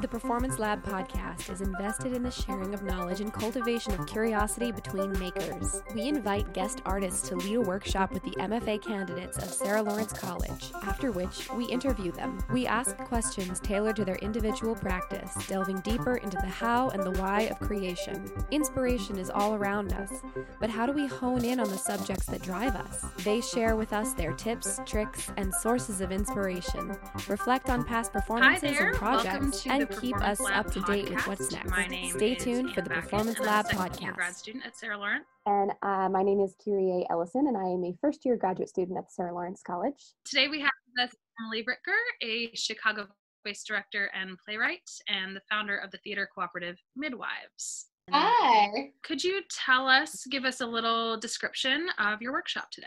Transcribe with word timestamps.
The 0.00 0.08
Performance 0.08 0.58
Lab 0.58 0.84
podcast 0.84 1.50
is 1.50 1.62
invested 1.62 2.12
in 2.12 2.22
the 2.22 2.30
sharing 2.30 2.74
of 2.74 2.82
knowledge 2.82 3.20
and 3.20 3.32
cultivation 3.32 3.94
of 3.94 4.06
curiosity 4.06 4.72
between 4.72 5.18
makers. 5.18 5.82
We 5.94 6.06
invite 6.08 6.52
guest 6.52 6.82
artists 6.84 7.26
to 7.30 7.36
lead 7.36 7.54
a 7.54 7.60
workshop 7.62 8.12
with 8.12 8.22
the 8.24 8.32
MFA 8.32 8.82
candidates 8.82 9.38
of 9.38 9.48
Sarah 9.48 9.82
Lawrence 9.82 10.12
College, 10.12 10.70
after 10.82 11.10
which 11.12 11.50
we 11.52 11.64
interview 11.64 12.12
them. 12.12 12.38
We 12.52 12.66
ask 12.66 12.96
questions 12.98 13.58
tailored 13.60 13.96
to 13.96 14.04
their 14.04 14.16
individual 14.16 14.74
practice, 14.74 15.32
delving 15.46 15.80
deeper 15.80 16.16
into 16.16 16.36
the 16.36 16.46
how 16.46 16.90
and 16.90 17.02
the 17.02 17.18
why 17.18 17.42
of 17.42 17.58
creation. 17.58 18.30
Inspiration 18.50 19.18
is 19.18 19.30
all 19.30 19.54
around 19.54 19.94
us, 19.94 20.12
but 20.60 20.68
how 20.68 20.84
do 20.84 20.92
we 20.92 21.06
hone 21.06 21.44
in 21.44 21.58
on 21.58 21.70
the 21.70 21.78
subjects 21.78 22.26
that 22.26 22.42
drive 22.42 22.76
us? 22.76 23.04
They 23.24 23.40
share 23.40 23.76
with 23.76 23.94
us 23.94 24.12
their 24.12 24.34
tips, 24.34 24.78
tricks, 24.84 25.30
and 25.38 25.54
sources 25.54 26.02
of 26.02 26.12
inspiration, 26.12 26.96
reflect 27.28 27.70
on 27.70 27.82
past 27.82 28.12
performances 28.12 28.76
and 28.78 28.94
projects, 28.94 29.37
and 29.38 30.00
keep 30.00 30.16
us 30.16 30.40
Lab 30.40 30.66
up 30.66 30.72
to 30.72 30.80
date 30.80 31.10
with 31.10 31.26
what's 31.26 31.52
next. 31.52 31.70
My 31.70 31.86
name 31.86 32.12
Stay 32.12 32.32
is 32.32 32.42
tuned 32.42 32.72
for 32.72 32.80
Ann 32.80 32.84
the 32.84 32.90
Backett, 32.90 33.04
Performance 33.04 33.38
and 33.38 33.48
I'm 33.48 33.52
a 33.52 33.56
Lab 33.56 33.66
second-year 33.66 34.12
grad 34.12 34.34
student 34.34 34.66
at 34.66 34.76
Sarah 34.76 34.98
Lawrence. 34.98 35.26
And 35.46 35.70
uh, 35.82 36.08
my 36.08 36.22
name 36.22 36.40
is 36.40 36.56
Kyrie 36.64 37.06
Ellison, 37.08 37.46
and 37.46 37.56
I 37.56 37.64
am 37.64 37.84
a 37.84 37.96
first 38.00 38.24
year 38.24 38.36
graduate 38.36 38.68
student 38.68 38.98
at 38.98 39.12
Sarah 39.12 39.32
Lawrence 39.32 39.62
College. 39.64 40.14
Today 40.24 40.48
we 40.48 40.60
have 40.60 40.72
with 40.96 41.08
us 41.08 41.16
Emily 41.40 41.62
Bricker, 41.62 41.96
a 42.20 42.50
Chicago-based 42.54 43.66
director 43.66 44.10
and 44.12 44.36
playwright, 44.44 44.90
and 45.08 45.36
the 45.36 45.42
founder 45.48 45.76
of 45.76 45.92
the 45.92 45.98
theater 45.98 46.28
cooperative 46.34 46.76
Midwives. 46.96 47.86
Hi. 48.10 48.90
Could 49.04 49.22
you 49.22 49.42
tell 49.50 49.86
us, 49.86 50.26
give 50.30 50.44
us 50.44 50.60
a 50.60 50.66
little 50.66 51.16
description 51.18 51.88
of 51.98 52.20
your 52.20 52.32
workshop 52.32 52.70
today? 52.72 52.86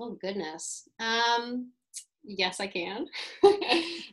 Oh 0.00 0.16
goodness. 0.20 0.88
Um, 1.00 1.72
yes, 2.28 2.60
I 2.60 2.66
can. 2.66 3.06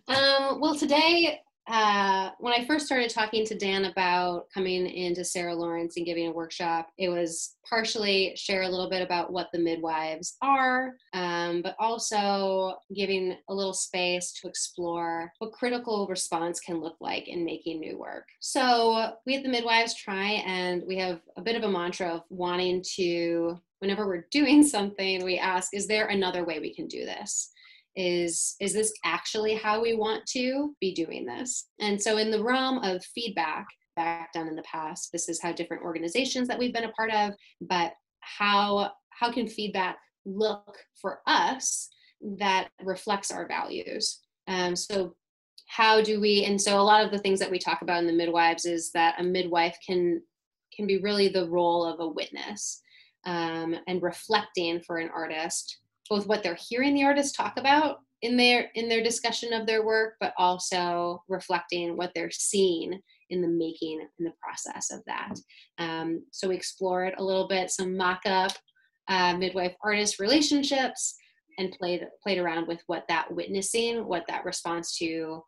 um, 0.07 0.59
well, 0.59 0.75
today, 0.75 1.41
uh, 1.67 2.29
when 2.39 2.53
I 2.53 2.65
first 2.65 2.85
started 2.85 3.09
talking 3.09 3.43
to 3.45 3.57
Dan 3.57 3.85
about 3.85 4.45
coming 4.53 4.85
into 4.85 5.25
Sarah 5.25 5.55
Lawrence 5.55 5.97
and 5.97 6.05
giving 6.05 6.27
a 6.27 6.31
workshop, 6.31 6.89
it 6.99 7.09
was 7.09 7.55
partially 7.67 8.33
share 8.35 8.61
a 8.61 8.69
little 8.69 8.89
bit 8.89 9.01
about 9.01 9.33
what 9.33 9.47
the 9.51 9.57
midwives 9.57 10.37
are, 10.43 10.93
um, 11.13 11.63
but 11.63 11.75
also 11.79 12.75
giving 12.95 13.35
a 13.49 13.53
little 13.53 13.73
space 13.73 14.31
to 14.33 14.47
explore 14.47 15.31
what 15.39 15.53
critical 15.53 16.05
response 16.07 16.59
can 16.59 16.81
look 16.81 16.97
like 17.01 17.27
in 17.27 17.43
making 17.43 17.79
new 17.79 17.97
work. 17.97 18.27
So 18.41 19.13
we 19.25 19.35
at 19.35 19.43
the 19.43 19.49
midwives 19.49 19.95
try, 19.95 20.43
and 20.45 20.83
we 20.85 20.97
have 20.99 21.21
a 21.35 21.41
bit 21.41 21.55
of 21.55 21.63
a 21.63 21.71
mantra 21.71 22.09
of 22.09 22.23
wanting 22.29 22.83
to 22.95 23.59
whenever 23.79 24.05
we're 24.05 24.27
doing 24.31 24.63
something 24.63 25.23
we 25.23 25.37
ask 25.37 25.73
is 25.73 25.87
there 25.87 26.07
another 26.07 26.45
way 26.45 26.59
we 26.59 26.73
can 26.73 26.87
do 26.87 27.05
this 27.05 27.51
is 27.95 28.55
is 28.59 28.73
this 28.73 28.93
actually 29.03 29.55
how 29.55 29.81
we 29.81 29.95
want 29.95 30.25
to 30.27 30.75
be 30.79 30.93
doing 30.93 31.25
this? 31.25 31.67
And 31.79 32.01
so 32.01 32.17
in 32.17 32.31
the 32.31 32.43
realm 32.43 32.79
of 32.79 33.03
feedback 33.05 33.65
back 33.95 34.33
done 34.33 34.49
in 34.49 34.57
the 34.57 34.63
past 34.63 35.09
this 35.13 35.29
is 35.29 35.41
how 35.41 35.53
different 35.53 35.81
organizations 35.81 36.49
that 36.49 36.59
we've 36.59 36.73
been 36.73 36.83
a 36.83 36.91
part 36.91 37.09
of 37.13 37.31
but 37.61 37.93
how 38.19 38.91
how 39.09 39.31
can 39.31 39.47
feedback 39.47 39.97
look 40.25 40.77
for 40.99 41.19
us 41.27 41.89
that 42.21 42.69
reflects 42.83 43.31
our 43.31 43.47
values? 43.47 44.21
Um, 44.47 44.75
so 44.75 45.15
how 45.67 46.01
do 46.01 46.19
we 46.21 46.45
and 46.45 46.61
so 46.61 46.79
a 46.79 46.81
lot 46.81 47.03
of 47.03 47.11
the 47.11 47.19
things 47.19 47.39
that 47.39 47.49
we 47.49 47.57
talk 47.57 47.81
about 47.81 47.99
in 47.99 48.07
the 48.07 48.13
midwives 48.13 48.65
is 48.65 48.91
that 48.91 49.19
a 49.19 49.23
midwife 49.23 49.77
can 49.85 50.21
can 50.75 50.85
be 50.85 50.99
really 50.99 51.29
the 51.29 51.49
role 51.49 51.85
of 51.85 51.99
a 51.99 52.07
witness 52.07 52.81
um, 53.25 53.75
and 53.87 54.03
reflecting 54.03 54.81
for 54.81 54.97
an 54.97 55.09
artist 55.13 55.79
both 56.09 56.27
what 56.27 56.43
they're 56.43 56.57
hearing 56.69 56.93
the 56.93 57.03
artist 57.03 57.35
talk 57.35 57.57
about 57.57 57.99
in 58.21 58.37
their 58.37 58.69
in 58.75 58.87
their 58.87 59.03
discussion 59.03 59.53
of 59.53 59.65
their 59.65 59.85
work 59.85 60.15
but 60.19 60.33
also 60.37 61.21
reflecting 61.27 61.97
what 61.97 62.11
they're 62.15 62.31
seeing 62.31 62.99
in 63.29 63.41
the 63.41 63.47
making 63.47 64.05
in 64.19 64.25
the 64.25 64.33
process 64.41 64.91
of 64.91 65.01
that 65.05 65.35
um, 65.77 66.23
so 66.31 66.47
we 66.47 66.55
explored 66.55 67.13
a 67.17 67.23
little 67.23 67.47
bit 67.47 67.69
some 67.69 67.95
mock-up 67.95 68.51
uh, 69.07 69.35
midwife 69.37 69.75
artist 69.83 70.19
relationships 70.19 71.15
and 71.57 71.71
played 71.71 72.05
played 72.23 72.37
around 72.37 72.67
with 72.67 72.81
what 72.87 73.05
that 73.07 73.31
witnessing 73.33 74.05
what 74.05 74.25
that 74.27 74.45
response 74.45 74.97
to 74.97 75.41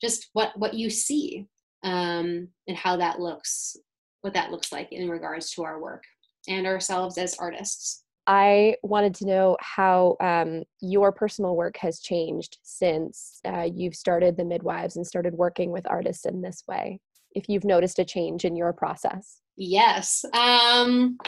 just 0.00 0.28
what 0.32 0.52
what 0.56 0.74
you 0.74 0.90
see 0.90 1.46
um, 1.82 2.48
and 2.68 2.76
how 2.76 2.96
that 2.96 3.18
looks 3.18 3.76
what 4.22 4.34
that 4.34 4.50
looks 4.50 4.72
like 4.72 4.92
in 4.92 5.08
regards 5.08 5.50
to 5.52 5.64
our 5.64 5.80
work 5.80 6.04
and 6.48 6.66
ourselves 6.66 7.18
as 7.18 7.36
artists. 7.38 8.04
I 8.30 8.76
wanted 8.84 9.12
to 9.16 9.26
know 9.26 9.56
how 9.58 10.16
um, 10.20 10.62
your 10.80 11.10
personal 11.10 11.56
work 11.56 11.76
has 11.78 11.98
changed 11.98 12.58
since 12.62 13.40
uh, 13.44 13.68
you've 13.74 13.96
started 13.96 14.36
the 14.36 14.44
midwives 14.44 14.94
and 14.94 15.04
started 15.04 15.34
working 15.34 15.72
with 15.72 15.84
artists 15.90 16.24
in 16.26 16.40
this 16.40 16.62
way. 16.68 17.00
If 17.32 17.48
you've 17.48 17.64
noticed 17.64 17.98
a 17.98 18.04
change 18.04 18.44
in 18.44 18.54
your 18.54 18.72
process. 18.72 19.40
Yes. 19.56 20.24
Um, 20.32 21.18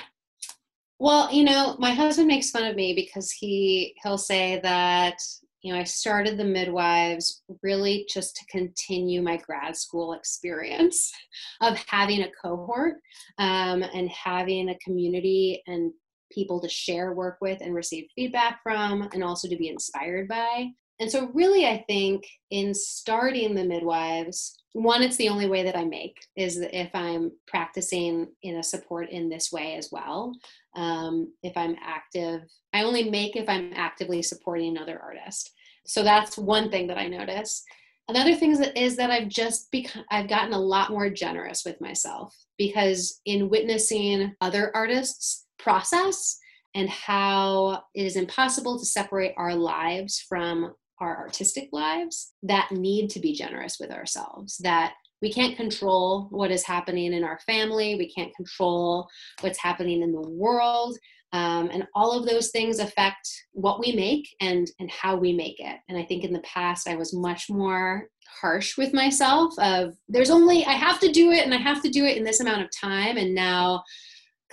well, 1.01 1.29
you 1.35 1.43
know, 1.43 1.75
my 1.81 1.91
husband 1.91 2.29
makes 2.29 2.51
fun 2.51 2.67
of 2.67 2.77
me 2.77 2.95
because 2.95 3.33
he 3.33 3.97
he'll 4.05 4.17
say 4.17 4.61
that 4.63 5.17
you 5.63 5.73
know 5.73 5.81
I 5.81 5.85
started 5.85 6.39
the 6.39 6.45
midwives 6.45 7.43
really 7.65 8.07
just 8.09 8.37
to 8.37 8.47
continue 8.47 9.23
my 9.23 9.39
grad 9.39 9.77
school 9.77 10.13
experience 10.13 11.13
of 11.63 11.79
having 11.89 12.23
a 12.23 12.31
cohort 12.41 12.95
um, 13.39 13.83
and 13.83 14.09
having 14.09 14.69
a 14.69 14.79
community 14.79 15.65
and 15.67 15.93
people 16.33 16.61
to 16.61 16.69
share 16.69 17.13
work 17.13 17.39
with 17.41 17.61
and 17.61 17.75
receive 17.75 18.09
feedback 18.15 18.63
from, 18.63 19.09
and 19.13 19.23
also 19.23 19.49
to 19.49 19.57
be 19.57 19.69
inspired 19.69 20.29
by. 20.29 20.69
And 21.01 21.11
so, 21.11 21.31
really, 21.35 21.67
I 21.67 21.85
think 21.89 22.25
in 22.51 22.75
starting 22.75 23.55
the 23.55 23.65
midwives, 23.65 24.63
one, 24.73 25.03
it's 25.03 25.17
the 25.17 25.29
only 25.29 25.49
way 25.49 25.65
that 25.65 25.77
I 25.77 25.85
make 25.85 26.17
is 26.37 26.59
if 26.59 26.91
I'm 26.95 27.33
practicing 27.47 28.29
in 28.43 28.57
a 28.57 28.63
support 28.63 29.11
in 29.11 29.29
this 29.29 29.51
way 29.51 29.75
as 29.75 29.91
well. 29.91 30.33
Um, 30.77 31.33
if 31.43 31.57
I'm 31.57 31.77
active, 31.83 32.43
I 32.73 32.85
only 32.85 33.11
make 33.11 33.37
if 33.37 33.49
I'm 33.49 33.73
actively 33.75 34.23
supporting 34.23 34.77
another 34.77 35.01
artist. 35.01 35.51
So 35.87 36.03
that's 36.03 36.39
one 36.39 36.71
thing 36.71 36.87
that 36.87 36.99
I 36.99 37.09
notice. 37.09 37.65
Another 38.09 38.35
thing 38.35 38.53
is 38.53 38.59
that, 38.59 38.77
is 38.77 38.97
that 38.97 39.11
I've 39.11 39.29
just 39.29 39.71
become, 39.71 40.05
I've 40.11 40.29
gotten 40.29 40.53
a 40.53 40.59
lot 40.59 40.91
more 40.91 41.11
generous 41.11 41.65
with 41.65 41.81
myself 41.81 42.35
because 42.59 43.21
in 43.27 43.49
witnessing 43.49 44.35
other 44.41 44.71
artists 44.75 45.42
process 45.63 46.39
and 46.75 46.89
how 46.89 47.83
it 47.95 48.05
is 48.05 48.17
impossible 48.17 48.79
to 48.79 48.87
separate 48.87 49.35
our 49.37 49.55
lives 49.55 50.25
from 50.29 50.75
our 51.01 51.19
artistic 51.19 51.69
lives 51.73 52.33
that 52.43 52.71
need 52.71 53.11
to 53.11 53.21
be 53.21 53.33
generous 53.33 53.79
with 53.81 53.91
ourselves 53.91 54.59
that 54.59 54.95
we 55.21 55.33
can't 55.33 55.57
control 55.57 56.29
what 56.31 56.51
is 56.51 56.65
happening 56.65 57.13
in 57.13 57.25
our 57.25 57.39
family 57.41 57.97
we 57.97 58.13
can't 58.13 58.35
control 58.35 59.09
what's 59.41 59.59
happening 59.59 60.03
in 60.03 60.13
the 60.13 60.29
world 60.29 60.97
um, 61.35 61.71
and 61.73 61.87
all 61.95 62.13
of 62.13 62.27
those 62.27 62.51
things 62.51 62.79
affect 62.79 63.29
what 63.53 63.81
we 63.81 63.93
make 63.93 64.29
and 64.41 64.71
and 64.79 64.91
how 64.91 65.17
we 65.17 65.33
make 65.33 65.59
it. 65.59 65.79
And 65.89 65.99
i 65.99 66.05
think 66.05 66.25
in 66.25 66.33
the 66.33 66.41
past 66.41 66.89
i 66.89 66.97
was 66.97 67.15
much 67.15 67.49
more 67.49 68.09
harsh 68.41 68.77
with 68.79 68.93
myself 68.93 69.55
of 69.59 69.95
there's 70.09 70.31
only 70.31 70.65
i 70.65 70.73
have 70.73 71.01
to 71.01 71.11
do 71.11 71.31
it 71.31 71.45
and 71.45 71.55
i 71.55 71.59
have 71.59 71.83
to 71.83 71.91
do 71.91 72.05
it 72.05 72.17
in 72.17 72.25
this 72.25 72.41
amount 72.41 72.63
of 72.63 72.69
time 72.71 73.17
and 73.17 73.35
now 73.35 73.83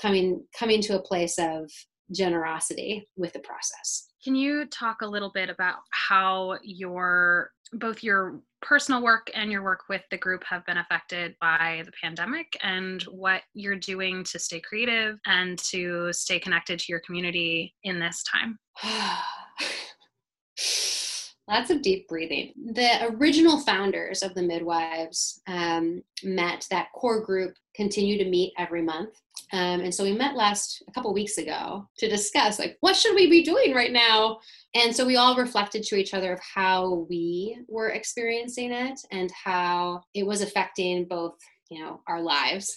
coming 0.01 0.43
coming 0.57 0.81
to 0.81 0.97
a 0.97 1.01
place 1.01 1.37
of 1.37 1.69
generosity 2.11 3.07
with 3.15 3.33
the 3.33 3.39
process 3.39 4.07
Can 4.23 4.35
you 4.35 4.65
talk 4.65 5.01
a 5.01 5.07
little 5.07 5.31
bit 5.33 5.49
about 5.49 5.77
how 5.91 6.57
your 6.63 7.51
both 7.73 8.01
your 8.03 8.41
personal 8.61 9.01
work 9.03 9.29
and 9.35 9.51
your 9.51 9.63
work 9.63 9.81
with 9.89 10.01
the 10.11 10.17
group 10.17 10.43
have 10.43 10.65
been 10.65 10.77
affected 10.77 11.35
by 11.39 11.83
the 11.85 11.91
pandemic 12.01 12.57
and 12.63 13.03
what 13.03 13.43
you're 13.53 13.75
doing 13.75 14.23
to 14.23 14.39
stay 14.39 14.59
creative 14.59 15.17
and 15.25 15.57
to 15.59 16.11
stay 16.11 16.39
connected 16.39 16.79
to 16.79 16.85
your 16.89 17.01
community 17.01 17.73
in 17.83 17.99
this 17.99 18.23
time? 18.23 18.57
Lots 21.49 21.71
of 21.71 21.81
deep 21.81 22.07
breathing. 22.07 22.53
The 22.73 23.07
original 23.15 23.59
founders 23.61 24.21
of 24.21 24.35
the 24.35 24.43
midwives 24.43 25.41
um, 25.47 26.03
met 26.23 26.67
that 26.69 26.91
core 26.93 27.21
group, 27.21 27.55
continue 27.73 28.19
to 28.19 28.29
meet 28.29 28.53
every 28.59 28.83
month. 28.83 29.15
Um, 29.51 29.81
and 29.81 29.93
so 29.93 30.03
we 30.03 30.13
met 30.13 30.35
last 30.35 30.83
a 30.87 30.91
couple 30.91 31.11
weeks 31.11 31.39
ago 31.39 31.89
to 31.97 32.07
discuss 32.07 32.59
like 32.59 32.77
what 32.81 32.95
should 32.95 33.15
we 33.15 33.27
be 33.31 33.41
doing 33.41 33.73
right 33.73 33.91
now 33.91 34.37
and 34.75 34.95
so 34.95 35.05
we 35.05 35.15
all 35.15 35.35
reflected 35.35 35.81
to 35.83 35.95
each 35.95 36.13
other 36.13 36.33
of 36.33 36.39
how 36.41 37.07
we 37.09 37.57
were 37.67 37.89
experiencing 37.89 38.71
it 38.71 38.99
and 39.11 39.31
how 39.31 40.01
it 40.13 40.27
was 40.27 40.41
affecting 40.41 41.05
both 41.05 41.33
you 41.71 41.81
know 41.81 42.01
our 42.07 42.21
lives 42.21 42.75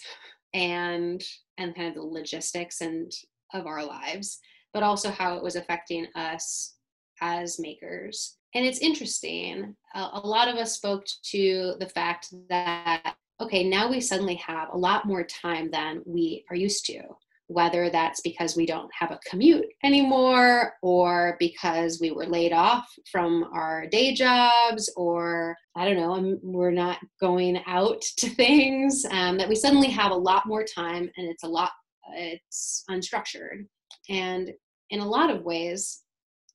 and 0.55 1.21
and 1.59 1.75
kind 1.75 1.89
of 1.89 1.95
the 1.95 2.01
logistics 2.01 2.81
and 2.81 3.11
of 3.53 3.67
our 3.67 3.85
lives 3.85 4.39
but 4.73 4.81
also 4.81 5.11
how 5.11 5.35
it 5.35 5.43
was 5.43 5.55
affecting 5.55 6.07
us 6.15 6.73
as 7.21 7.59
makers 7.59 8.37
and 8.55 8.65
it's 8.65 8.79
interesting 8.79 9.75
a, 9.95 10.09
a 10.13 10.27
lot 10.27 10.47
of 10.47 10.55
us 10.55 10.75
spoke 10.75 11.05
to 11.31 11.75
the 11.79 11.89
fact 11.89 12.33
that 12.49 13.15
okay 13.39 13.67
now 13.67 13.89
we 13.89 13.99
suddenly 13.99 14.35
have 14.35 14.69
a 14.71 14.77
lot 14.77 15.05
more 15.05 15.23
time 15.23 15.69
than 15.71 16.01
we 16.05 16.45
are 16.49 16.55
used 16.55 16.85
to. 16.85 17.01
Whether 17.47 17.89
that's 17.89 18.21
because 18.21 18.55
we 18.55 18.65
don't 18.65 18.89
have 18.97 19.11
a 19.11 19.19
commute 19.29 19.65
anymore 19.83 20.73
or 20.81 21.35
because 21.39 21.99
we 21.99 22.09
were 22.09 22.25
laid 22.25 22.53
off 22.53 22.87
from 23.11 23.43
our 23.53 23.85
day 23.87 24.13
jobs 24.13 24.91
or 24.95 25.55
i 25.75 25.83
don't 25.83 25.97
know 25.97 26.13
um, 26.13 26.39
we're 26.41 26.71
not 26.71 26.99
going 27.19 27.61
out 27.67 28.01
to 28.17 28.29
things 28.29 29.05
um, 29.11 29.37
that 29.37 29.49
we 29.49 29.55
suddenly 29.55 29.89
have 29.89 30.11
a 30.11 30.15
lot 30.15 30.45
more 30.45 30.63
time 30.63 31.11
and 31.17 31.27
it's 31.29 31.43
a 31.43 31.47
lot 31.47 31.71
it's 32.15 32.83
unstructured. 32.89 33.65
And 34.09 34.51
in 34.89 34.99
a 34.99 35.07
lot 35.07 35.29
of 35.29 35.43
ways 35.43 36.02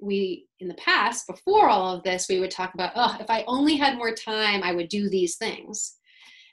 we 0.01 0.47
in 0.61 0.69
the 0.69 0.75
past 0.75 1.27
before 1.27 1.69
all 1.69 1.97
of 1.97 2.03
this 2.05 2.29
we 2.29 2.39
would 2.39 2.51
talk 2.51 2.73
about 2.75 2.93
oh 2.95 3.17
if 3.21 3.29
i 3.29 3.45
only 3.47 3.77
had 3.77 3.97
more 3.97 4.13
time 4.13 4.63
i 4.63 4.73
would 4.73 4.89
do 4.89 5.09
these 5.09 5.37
things 5.37 5.97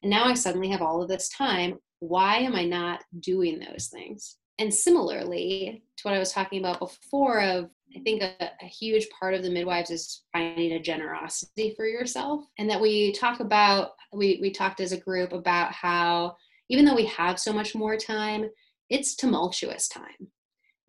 and 0.01 0.09
now 0.09 0.25
i 0.25 0.33
suddenly 0.33 0.69
have 0.69 0.81
all 0.81 1.01
of 1.01 1.07
this 1.07 1.29
time 1.29 1.77
why 1.99 2.37
am 2.37 2.55
I 2.55 2.65
not 2.65 3.03
doing 3.19 3.59
those 3.59 3.87
things? 3.87 4.37
And 4.59 4.73
similarly 4.73 5.83
to 5.97 6.01
what 6.03 6.13
I 6.13 6.19
was 6.19 6.31
talking 6.31 6.59
about 6.59 6.79
before 6.79 7.41
of 7.41 7.69
I 7.95 7.99
think 8.01 8.21
a, 8.21 8.33
a, 8.61 8.65
huge 8.65 9.07
part 9.17 9.35
of 9.35 9.43
the 9.43 9.49
midwives 9.49 9.89
is 9.89 10.23
finding 10.33 10.73
a 10.73 10.81
generosity 10.81 11.73
for 11.77 11.85
yourself. 11.85 12.43
And 12.57 12.69
that 12.69 12.81
we 12.81 13.13
talk 13.13 13.39
about, 13.39 13.91
we, 14.11 14.39
we 14.41 14.51
talked 14.51 14.81
as 14.81 14.91
a 14.91 14.99
group 14.99 15.31
about 15.31 15.71
how 15.71 16.35
even 16.67 16.83
though 16.83 16.95
we 16.95 17.05
have 17.05 17.39
so 17.39 17.53
much 17.53 17.73
more 17.73 17.95
time, 17.95 18.49
it's 18.89 19.15
tumultuous 19.15 19.87
time. 19.87 20.29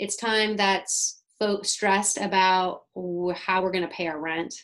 It's 0.01 0.17
time 0.17 0.57
that's 0.57 1.23
folks 1.39 1.71
stressed 1.71 2.19
about 2.19 2.83
how 3.35 3.63
we're 3.63 3.73
going 3.73 3.87
to 3.87 3.95
pay 3.95 4.07
our 4.07 4.19
rent. 4.19 4.55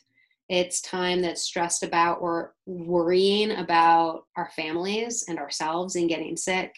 It's 0.48 0.80
time 0.82 1.22
that's 1.22 1.42
stressed 1.42 1.82
about 1.82 2.20
or 2.20 2.54
worrying 2.66 3.52
about 3.52 4.24
our 4.36 4.50
families 4.54 5.24
and 5.28 5.38
ourselves 5.38 5.96
and 5.96 6.08
getting 6.08 6.36
sick, 6.36 6.74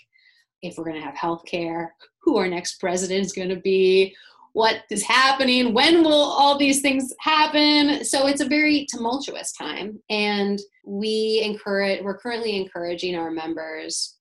if 0.63 0.77
we're 0.77 0.85
going 0.85 1.01
to 1.01 1.05
have 1.05 1.17
health 1.17 1.45
care, 1.45 1.95
who 2.21 2.37
our 2.37 2.49
next 2.49 2.81
president 2.81 3.25
is 3.25 3.33
going 3.33 3.49
to 3.49 3.57
be, 3.57 4.15
what 4.53 4.83
is 4.91 5.03
happening, 5.03 5.75
when 5.75 6.05
will 6.05 6.13
all 6.13 6.57
these 6.57 6.81
things 6.81 7.13
happen. 7.19 8.05
So 8.05 8.29
it's 8.29 8.41
a 8.41 8.49
very 8.49 8.87
tumultuous 8.89 9.53
time. 9.53 10.01
And 10.11 10.61
we 10.87 11.43
encourage, 11.45 12.03
we're 12.03 12.19
currently 12.19 12.57
encouraging 12.57 13.17
our 13.17 13.33
members 13.33 14.17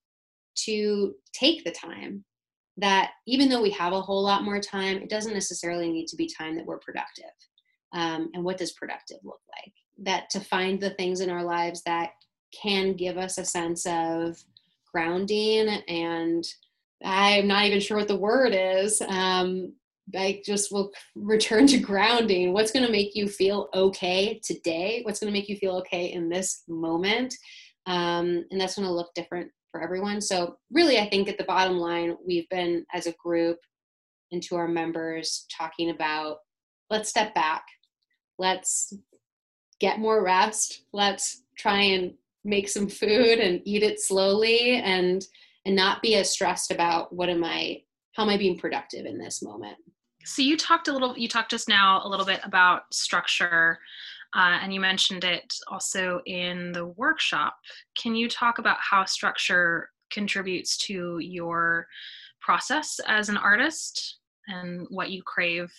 to 0.65 1.13
take 1.33 1.63
the 1.63 1.71
time 1.71 2.23
that 2.77 3.11
even 3.27 3.49
though 3.49 3.61
we 3.61 3.69
have 3.71 3.93
a 3.93 4.01
whole 4.01 4.23
lot 4.23 4.43
more 4.43 4.59
time, 4.59 4.97
it 4.97 5.09
doesn't 5.09 5.33
necessarily 5.33 5.91
need 5.91 6.07
to 6.07 6.15
be 6.15 6.27
time 6.27 6.55
that 6.55 6.65
we're 6.65 6.79
productive 6.79 7.31
um, 7.93 8.29
and 8.33 8.43
what 8.43 8.57
does 8.57 8.73
productive 8.73 9.17
look 9.23 9.41
like 9.55 9.73
that 9.99 10.29
to 10.31 10.39
find 10.39 10.79
the 10.79 10.91
things 10.91 11.21
in 11.21 11.29
our 11.29 11.43
lives 11.43 11.81
that 11.83 12.11
can 12.51 12.93
give 12.93 13.17
us 13.17 13.37
a 13.37 13.45
sense 13.45 13.85
of 13.85 14.37
grounding 14.91 15.67
and 15.87 16.45
i'm 17.03 17.47
not 17.47 17.65
even 17.65 17.79
sure 17.79 17.97
what 17.97 18.07
the 18.07 18.15
word 18.15 18.53
is 18.55 19.01
um, 19.07 19.73
I 20.15 20.41
just 20.45 20.71
will 20.71 20.91
return 21.15 21.65
to 21.67 21.79
grounding. 21.79 22.53
What's 22.53 22.71
going 22.71 22.85
to 22.85 22.91
make 22.91 23.15
you 23.15 23.27
feel 23.27 23.69
okay 23.73 24.39
today? 24.43 25.01
What's 25.03 25.19
going 25.19 25.31
to 25.31 25.39
make 25.39 25.47
you 25.49 25.55
feel 25.55 25.77
okay 25.77 26.11
in 26.11 26.29
this 26.29 26.63
moment? 26.67 27.33
Um, 27.85 28.45
and 28.51 28.59
that's 28.59 28.75
going 28.75 28.87
to 28.87 28.93
look 28.93 29.13
different 29.15 29.49
for 29.73 29.81
everyone. 29.81 30.21
So, 30.21 30.57
really, 30.71 30.99
I 30.99 31.09
think 31.09 31.27
at 31.27 31.37
the 31.37 31.43
bottom 31.43 31.77
line, 31.77 32.15
we've 32.25 32.47
been 32.49 32.85
as 32.93 33.07
a 33.07 33.13
group 33.13 33.57
and 34.31 34.41
to 34.43 34.55
our 34.55 34.67
members 34.67 35.45
talking 35.51 35.89
about 35.89 36.37
let's 36.89 37.09
step 37.09 37.33
back. 37.33 37.63
Let's 38.37 38.93
get 39.79 39.99
more 39.99 40.23
rest. 40.23 40.83
Let's 40.93 41.43
try 41.57 41.79
and 41.79 42.13
make 42.45 42.69
some 42.69 42.87
food 42.87 43.39
and 43.39 43.61
eat 43.65 43.83
it 43.83 43.99
slowly 43.99 44.75
and 44.77 45.25
and 45.65 45.75
not 45.75 46.01
be 46.01 46.15
as 46.15 46.29
stressed 46.29 46.71
about 46.71 47.13
what 47.13 47.29
am 47.29 47.43
i 47.43 47.81
how 48.13 48.23
am 48.23 48.29
i 48.29 48.37
being 48.37 48.59
productive 48.59 49.05
in 49.05 49.17
this 49.17 49.41
moment. 49.41 49.77
So 50.25 50.41
you 50.41 50.55
talked 50.55 50.87
a 50.87 50.93
little 50.93 51.17
you 51.17 51.27
talked 51.27 51.51
just 51.51 51.67
now 51.67 52.01
a 52.03 52.07
little 52.07 52.25
bit 52.25 52.41
about 52.43 52.93
structure 52.93 53.79
uh, 54.35 54.59
and 54.61 54.73
you 54.73 54.79
mentioned 54.79 55.23
it 55.23 55.53
also 55.67 56.21
in 56.25 56.71
the 56.71 56.85
workshop 56.85 57.55
can 57.97 58.15
you 58.15 58.27
talk 58.27 58.57
about 58.57 58.77
how 58.79 59.05
structure 59.05 59.89
contributes 60.11 60.77
to 60.77 61.19
your 61.19 61.87
process 62.41 62.99
as 63.07 63.29
an 63.29 63.37
artist 63.37 64.19
and 64.47 64.85
what 64.89 65.09
you 65.09 65.23
crave 65.23 65.71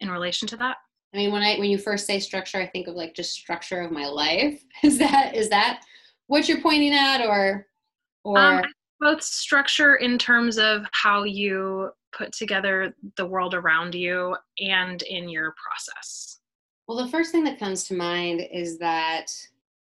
in 0.00 0.10
relation 0.10 0.46
to 0.46 0.56
that 0.56 0.76
I 1.14 1.16
mean, 1.16 1.30
when 1.30 1.42
I 1.42 1.56
when 1.58 1.70
you 1.70 1.78
first 1.78 2.06
say 2.06 2.18
structure, 2.18 2.58
I 2.58 2.66
think 2.66 2.88
of 2.88 2.96
like 2.96 3.14
just 3.14 3.34
structure 3.34 3.80
of 3.80 3.92
my 3.92 4.06
life. 4.06 4.60
Is 4.82 4.98
that 4.98 5.36
is 5.36 5.48
that 5.50 5.84
what 6.26 6.48
you're 6.48 6.60
pointing 6.60 6.92
at, 6.92 7.24
or 7.24 7.68
or 8.24 8.38
um, 8.38 8.62
both 9.00 9.22
structure 9.22 9.96
in 9.96 10.18
terms 10.18 10.58
of 10.58 10.84
how 10.92 11.22
you 11.22 11.90
put 12.12 12.32
together 12.32 12.96
the 13.16 13.26
world 13.26 13.54
around 13.54 13.94
you 13.94 14.36
and 14.58 15.02
in 15.02 15.28
your 15.28 15.54
process? 15.62 16.40
Well, 16.86 16.98
the 16.98 17.10
first 17.10 17.32
thing 17.32 17.44
that 17.44 17.58
comes 17.58 17.84
to 17.84 17.94
mind 17.94 18.46
is 18.52 18.78
that 18.78 19.32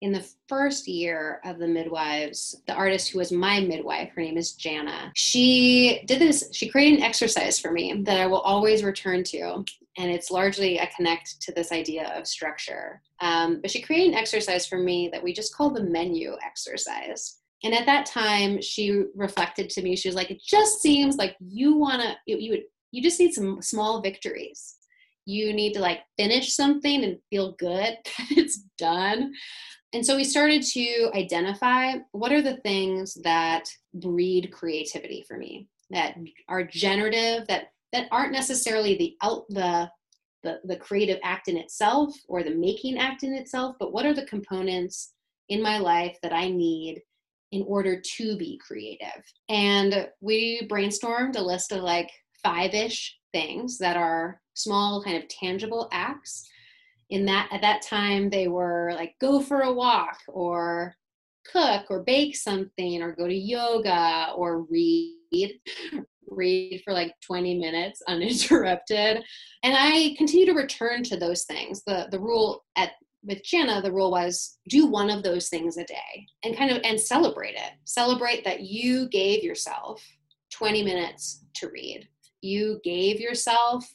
in 0.02 0.12
the 0.12 0.28
first 0.48 0.88
year 0.88 1.40
of 1.46 1.60
the 1.60 1.68
midwives, 1.68 2.62
the 2.68 2.74
artist 2.74 3.10
who 3.10 3.20
was 3.20 3.32
my 3.32 3.60
midwife, 3.60 4.12
her 4.16 4.22
name 4.22 4.38
is 4.38 4.54
Jana, 4.54 5.12
she 5.16 6.04
did 6.06 6.20
this, 6.20 6.50
she 6.52 6.70
created 6.70 7.00
an 7.00 7.06
exercise 7.06 7.60
for 7.60 7.72
me 7.72 8.02
that 8.04 8.20
I 8.20 8.28
will 8.28 8.40
always 8.40 8.84
return 8.84 9.24
to. 9.26 9.64
And 9.98 10.10
it's 10.10 10.32
largely 10.32 10.78
a 10.78 10.88
connect 10.96 11.42
to 11.42 11.52
this 11.52 11.72
idea 11.72 12.12
of 12.18 12.26
structure. 12.26 13.02
Um, 13.20 13.62
but 13.62 13.70
she 13.70 13.82
created 13.82 14.10
an 14.10 14.20
exercise 14.20 14.66
for 14.66 14.78
me 14.78 15.10
that 15.12 15.24
we 15.24 15.34
just 15.34 15.56
call 15.56 15.70
the 15.70 15.84
menu 15.84 16.36
exercise. 16.44 17.38
And 17.64 17.74
at 17.76 17.86
that 17.86 18.08
time, 18.08 18.60
she 18.62 19.04
reflected 19.16 19.70
to 19.72 19.84
me, 19.84 19.96
she 19.96 20.08
was 20.08 20.16
like, 20.16 20.32
it 20.32 20.42
just 20.42 20.82
seems 20.82 21.18
like 21.18 21.36
you 21.40 21.76
want 21.76 22.02
to, 22.02 22.16
you, 22.26 22.38
you 22.38 22.52
would, 22.52 22.64
you 22.92 23.04
just 23.04 23.20
need 23.20 23.34
some 23.34 23.62
small 23.62 24.02
victories 24.02 24.78
you 25.26 25.54
need 25.54 25.74
to 25.74 25.80
like 25.80 26.00
finish 26.18 26.54
something 26.54 27.04
and 27.04 27.20
feel 27.30 27.54
good 27.54 27.98
that 28.06 28.32
it's 28.32 28.64
done. 28.78 29.34
And 29.94 30.06
so 30.06 30.16
we 30.16 30.24
started 30.24 30.64
to 30.64 31.12
identify 31.16 31.96
what 32.12 32.32
are 32.32 32.42
the 32.42 32.58
things 32.58 33.18
that 33.24 33.66
breed 33.94 34.52
creativity 34.52 35.26
for 35.28 35.38
me 35.38 35.68
that 35.90 36.16
are 36.48 36.64
generative 36.64 37.46
that 37.48 37.72
that 37.92 38.08
aren't 38.10 38.32
necessarily 38.32 38.98
the 38.98 39.16
out 39.22 39.44
the 39.50 39.90
the, 40.44 40.60
the 40.64 40.78
creative 40.78 41.20
act 41.24 41.50
in 41.50 41.58
itself 41.58 42.16
or 42.28 42.42
the 42.42 42.56
making 42.56 42.98
act 42.98 43.24
in 43.24 43.34
itself 43.34 43.76
but 43.80 43.92
what 43.92 44.06
are 44.06 44.14
the 44.14 44.26
components 44.26 45.14
in 45.50 45.62
my 45.62 45.78
life 45.78 46.18
that 46.24 46.32
i 46.32 46.50
need 46.50 47.02
in 47.52 47.64
order 47.68 48.00
to 48.00 48.38
be 48.38 48.60
creative? 48.66 49.24
And 49.50 50.10
we 50.22 50.68
brainstormed 50.70 51.36
a 51.36 51.42
list 51.42 51.72
of 51.72 51.82
like 51.82 52.10
five-ish 52.44 53.18
things 53.34 53.78
that 53.78 53.98
are 53.98 54.42
small 54.64 55.04
kind 55.04 55.18
of 55.18 55.28
tangible 55.28 55.90
acts 55.92 56.48
in 57.10 57.26
that 57.26 57.50
at 57.52 57.62
that 57.62 57.82
time 57.82 58.30
they 58.30 58.48
were 58.48 58.92
like 58.96 59.16
go 59.20 59.40
for 59.40 59.62
a 59.62 59.74
walk 59.74 60.18
or 60.28 60.96
cook 61.52 61.86
or 61.90 62.04
bake 62.04 62.36
something 62.36 63.02
or 63.02 63.16
go 63.16 63.28
to 63.28 63.36
yoga 63.36 64.32
or 64.36 64.64
read 64.64 65.60
read 66.28 66.82
for 66.86 66.94
like 66.94 67.14
20 67.26 67.58
minutes 67.60 68.02
uninterrupted 68.08 69.24
and 69.64 69.76
i 69.78 70.14
continue 70.18 70.46
to 70.46 70.54
return 70.54 71.04
to 71.04 71.18
those 71.18 71.44
things 71.44 71.84
the 71.86 72.08
the 72.12 72.20
rule 72.20 72.64
at 72.76 72.92
with 73.24 73.44
Jana, 73.44 73.82
the 73.82 73.92
rule 73.92 74.12
was 74.12 74.58
do 74.68 74.88
one 74.88 75.10
of 75.10 75.24
those 75.24 75.50
things 75.50 75.78
a 75.78 75.84
day 75.84 76.26
and 76.44 76.58
kind 76.58 76.72
of 76.72 76.82
and 76.84 77.00
celebrate 77.00 77.56
it. 77.56 77.74
Celebrate 77.86 78.44
that 78.44 78.62
you 78.62 79.08
gave 79.10 79.44
yourself 79.44 80.04
20 80.52 80.84
minutes 80.84 81.46
to 81.56 81.70
read. 81.70 82.08
You 82.42 82.80
gave 82.84 83.20
yourself 83.20 83.86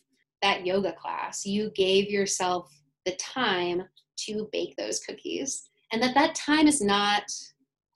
that 0.43 0.67
yoga 0.67 0.93
class. 0.93 1.45
You 1.47 1.71
gave 1.75 2.11
yourself 2.11 2.71
the 3.05 3.17
time 3.17 3.83
to 4.27 4.49
bake 4.53 4.75
those 4.77 5.01
cookies 5.01 5.69
and 5.93 6.03
that 6.03 6.15
that 6.15 6.35
time 6.35 6.67
is 6.67 6.81
not 6.81 7.23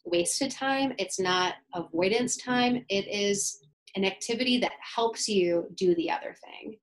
wasted 0.04 0.50
time 0.50 0.92
it's 0.98 1.20
not 1.20 1.54
avoidance 1.74 2.36
time 2.36 2.84
it 2.88 3.06
is 3.08 3.60
an 3.96 4.04
activity 4.04 4.58
that 4.58 4.72
helps 4.94 5.28
you 5.28 5.66
do 5.74 5.94
the 5.96 6.10
other 6.10 6.34
thing 6.44 6.76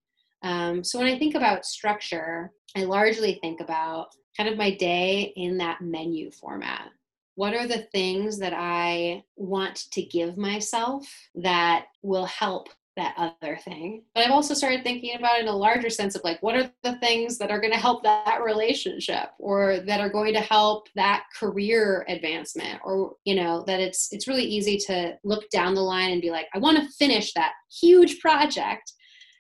um, 0.43 0.83
so 0.83 0.99
when 0.99 1.07
i 1.07 1.17
think 1.17 1.35
about 1.35 1.65
structure 1.65 2.51
i 2.75 2.83
largely 2.83 3.39
think 3.41 3.59
about 3.59 4.07
kind 4.35 4.49
of 4.49 4.57
my 4.57 4.71
day 4.71 5.33
in 5.35 5.57
that 5.57 5.81
menu 5.81 6.29
format 6.31 6.89
what 7.35 7.55
are 7.55 7.67
the 7.67 7.87
things 7.91 8.37
that 8.37 8.53
i 8.55 9.23
want 9.35 9.75
to 9.91 10.03
give 10.03 10.37
myself 10.37 11.07
that 11.35 11.85
will 12.03 12.25
help 12.25 12.69
that 12.97 13.15
other 13.17 13.57
thing. 13.63 14.03
But 14.13 14.25
I've 14.25 14.31
also 14.31 14.53
started 14.53 14.83
thinking 14.83 15.15
about 15.15 15.37
it 15.37 15.43
in 15.43 15.47
a 15.47 15.55
larger 15.55 15.89
sense 15.89 16.15
of 16.15 16.23
like, 16.23 16.43
what 16.43 16.55
are 16.55 16.69
the 16.83 16.97
things 16.99 17.37
that 17.37 17.51
are 17.51 17.61
going 17.61 17.71
to 17.71 17.79
help 17.79 18.03
that 18.03 18.41
relationship 18.43 19.29
or 19.39 19.79
that 19.85 20.01
are 20.01 20.09
going 20.09 20.33
to 20.33 20.41
help 20.41 20.87
that 20.95 21.23
career 21.39 22.05
advancement 22.09 22.81
or, 22.83 23.15
you 23.23 23.35
know, 23.35 23.63
that 23.67 23.79
it's, 23.79 24.11
it's 24.11 24.27
really 24.27 24.43
easy 24.43 24.77
to 24.77 25.15
look 25.23 25.49
down 25.49 25.75
the 25.75 25.81
line 25.81 26.11
and 26.11 26.21
be 26.21 26.31
like, 26.31 26.47
I 26.53 26.59
want 26.59 26.77
to 26.77 26.89
finish 26.97 27.33
that 27.33 27.53
huge 27.81 28.19
project. 28.19 28.91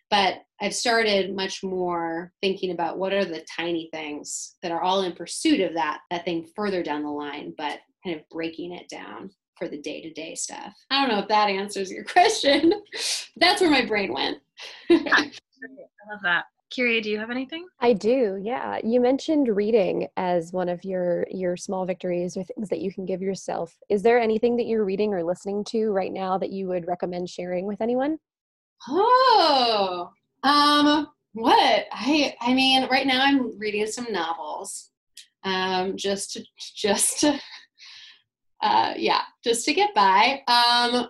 But 0.09 0.35
I've 0.61 0.73
started 0.73 1.35
much 1.35 1.63
more 1.63 2.31
thinking 2.41 2.71
about 2.71 2.97
what 2.97 3.11
are 3.11 3.25
the 3.25 3.45
tiny 3.57 3.89
things 3.91 4.55
that 4.63 4.71
are 4.71 4.81
all 4.81 5.01
in 5.01 5.11
pursuit 5.11 5.59
of 5.59 5.73
that, 5.73 5.99
that 6.11 6.23
thing 6.23 6.47
further 6.55 6.81
down 6.81 7.03
the 7.03 7.09
line, 7.09 7.53
but 7.57 7.79
kind 8.05 8.15
of 8.15 8.29
breaking 8.29 8.71
it 8.71 8.87
down. 8.87 9.31
For 9.57 9.67
the 9.67 9.77
day 9.77 10.01
to 10.01 10.11
day 10.11 10.35
stuff. 10.35 10.73
I 10.89 11.01
don't 11.01 11.13
know 11.13 11.21
if 11.21 11.27
that 11.27 11.49
answers 11.49 11.91
your 11.91 12.03
question. 12.13 12.73
That's 13.37 13.61
where 13.61 13.71
my 13.71 13.85
brain 13.85 14.13
went. 14.13 14.37
I 14.89 15.31
love 16.09 16.21
that. 16.23 16.45
Kyria, 16.71 17.01
do 17.01 17.09
you 17.09 17.17
have 17.17 17.31
anything? 17.31 17.65
I 17.79 17.93
do. 17.93 18.39
Yeah. 18.41 18.79
You 18.83 18.99
mentioned 18.99 19.55
reading 19.55 20.07
as 20.17 20.51
one 20.51 20.67
of 20.67 20.83
your 20.83 21.25
your 21.31 21.55
small 21.55 21.85
victories 21.85 22.35
or 22.35 22.43
things 22.43 22.67
that 22.69 22.81
you 22.81 22.91
can 22.91 23.05
give 23.05 23.21
yourself. 23.21 23.77
Is 23.89 24.01
there 24.01 24.19
anything 24.19 24.57
that 24.57 24.65
you're 24.65 24.83
reading 24.83 25.13
or 25.13 25.23
listening 25.23 25.63
to 25.65 25.91
right 25.91 26.11
now 26.11 26.37
that 26.37 26.51
you 26.51 26.67
would 26.67 26.87
recommend 26.87 27.29
sharing 27.29 27.65
with 27.65 27.81
anyone? 27.81 28.17
Oh. 28.87 30.11
Um 30.43 31.07
what? 31.33 31.85
I 31.91 32.35
I 32.41 32.53
mean, 32.53 32.87
right 32.89 33.07
now 33.07 33.23
I'm 33.23 33.57
reading 33.57 33.87
some 33.87 34.11
novels. 34.11 34.89
Um 35.43 35.95
just 35.95 36.33
to 36.33 36.43
just 36.75 37.21
to 37.21 37.39
uh 38.61 38.93
yeah, 38.97 39.21
just 39.43 39.65
to 39.65 39.73
get 39.73 39.93
by. 39.93 40.41
Um 40.47 41.07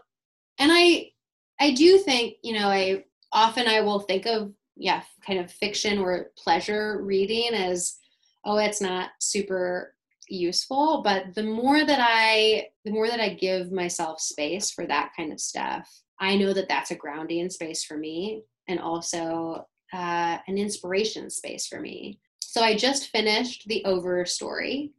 and 0.60 0.72
I 0.72 1.12
I 1.60 1.74
do 1.74 1.98
think, 2.00 2.36
you 2.44 2.54
know, 2.54 2.68
I 2.68 3.04
often 3.32 3.68
I 3.68 3.82
will 3.82 4.00
think 4.00 4.25
of 4.25 4.54
yeah 4.75 5.01
kind 5.25 5.39
of 5.39 5.51
fiction 5.51 6.00
or 6.00 6.32
pleasure 6.38 7.01
reading 7.04 7.54
as 7.54 7.98
oh 8.46 8.58
it's 8.58 8.82
not 8.82 9.10
super 9.20 9.96
useful. 10.30 11.01
But 11.04 11.36
the 11.36 11.44
more 11.44 11.86
that 11.86 12.00
i 12.01 12.68
the 12.86 12.92
more 12.92 13.08
that 13.08 13.20
i 13.20 13.30
give 13.34 13.72
myself 13.72 14.20
space 14.20 14.72
for 14.72 14.86
that 14.86 15.12
kind 15.16 15.32
of 15.32 15.39
stuff 15.39 15.89
i 16.20 16.36
know 16.36 16.54
that 16.54 16.68
that's 16.70 16.92
a 16.92 16.96
grounding 16.96 17.50
space 17.50 17.84
for 17.84 17.98
me 17.98 18.44
and 18.68 18.80
also 18.80 19.66
uh, 19.94 20.38
an 20.48 20.58
inspiration 20.58 21.30
space 21.30 21.68
for 21.68 21.80
me. 21.80 22.20
So 22.39 22.62
i 22.62 22.75
just 22.75 23.10
finished 23.10 23.68
the 23.68 23.84
Overstory 23.86 24.92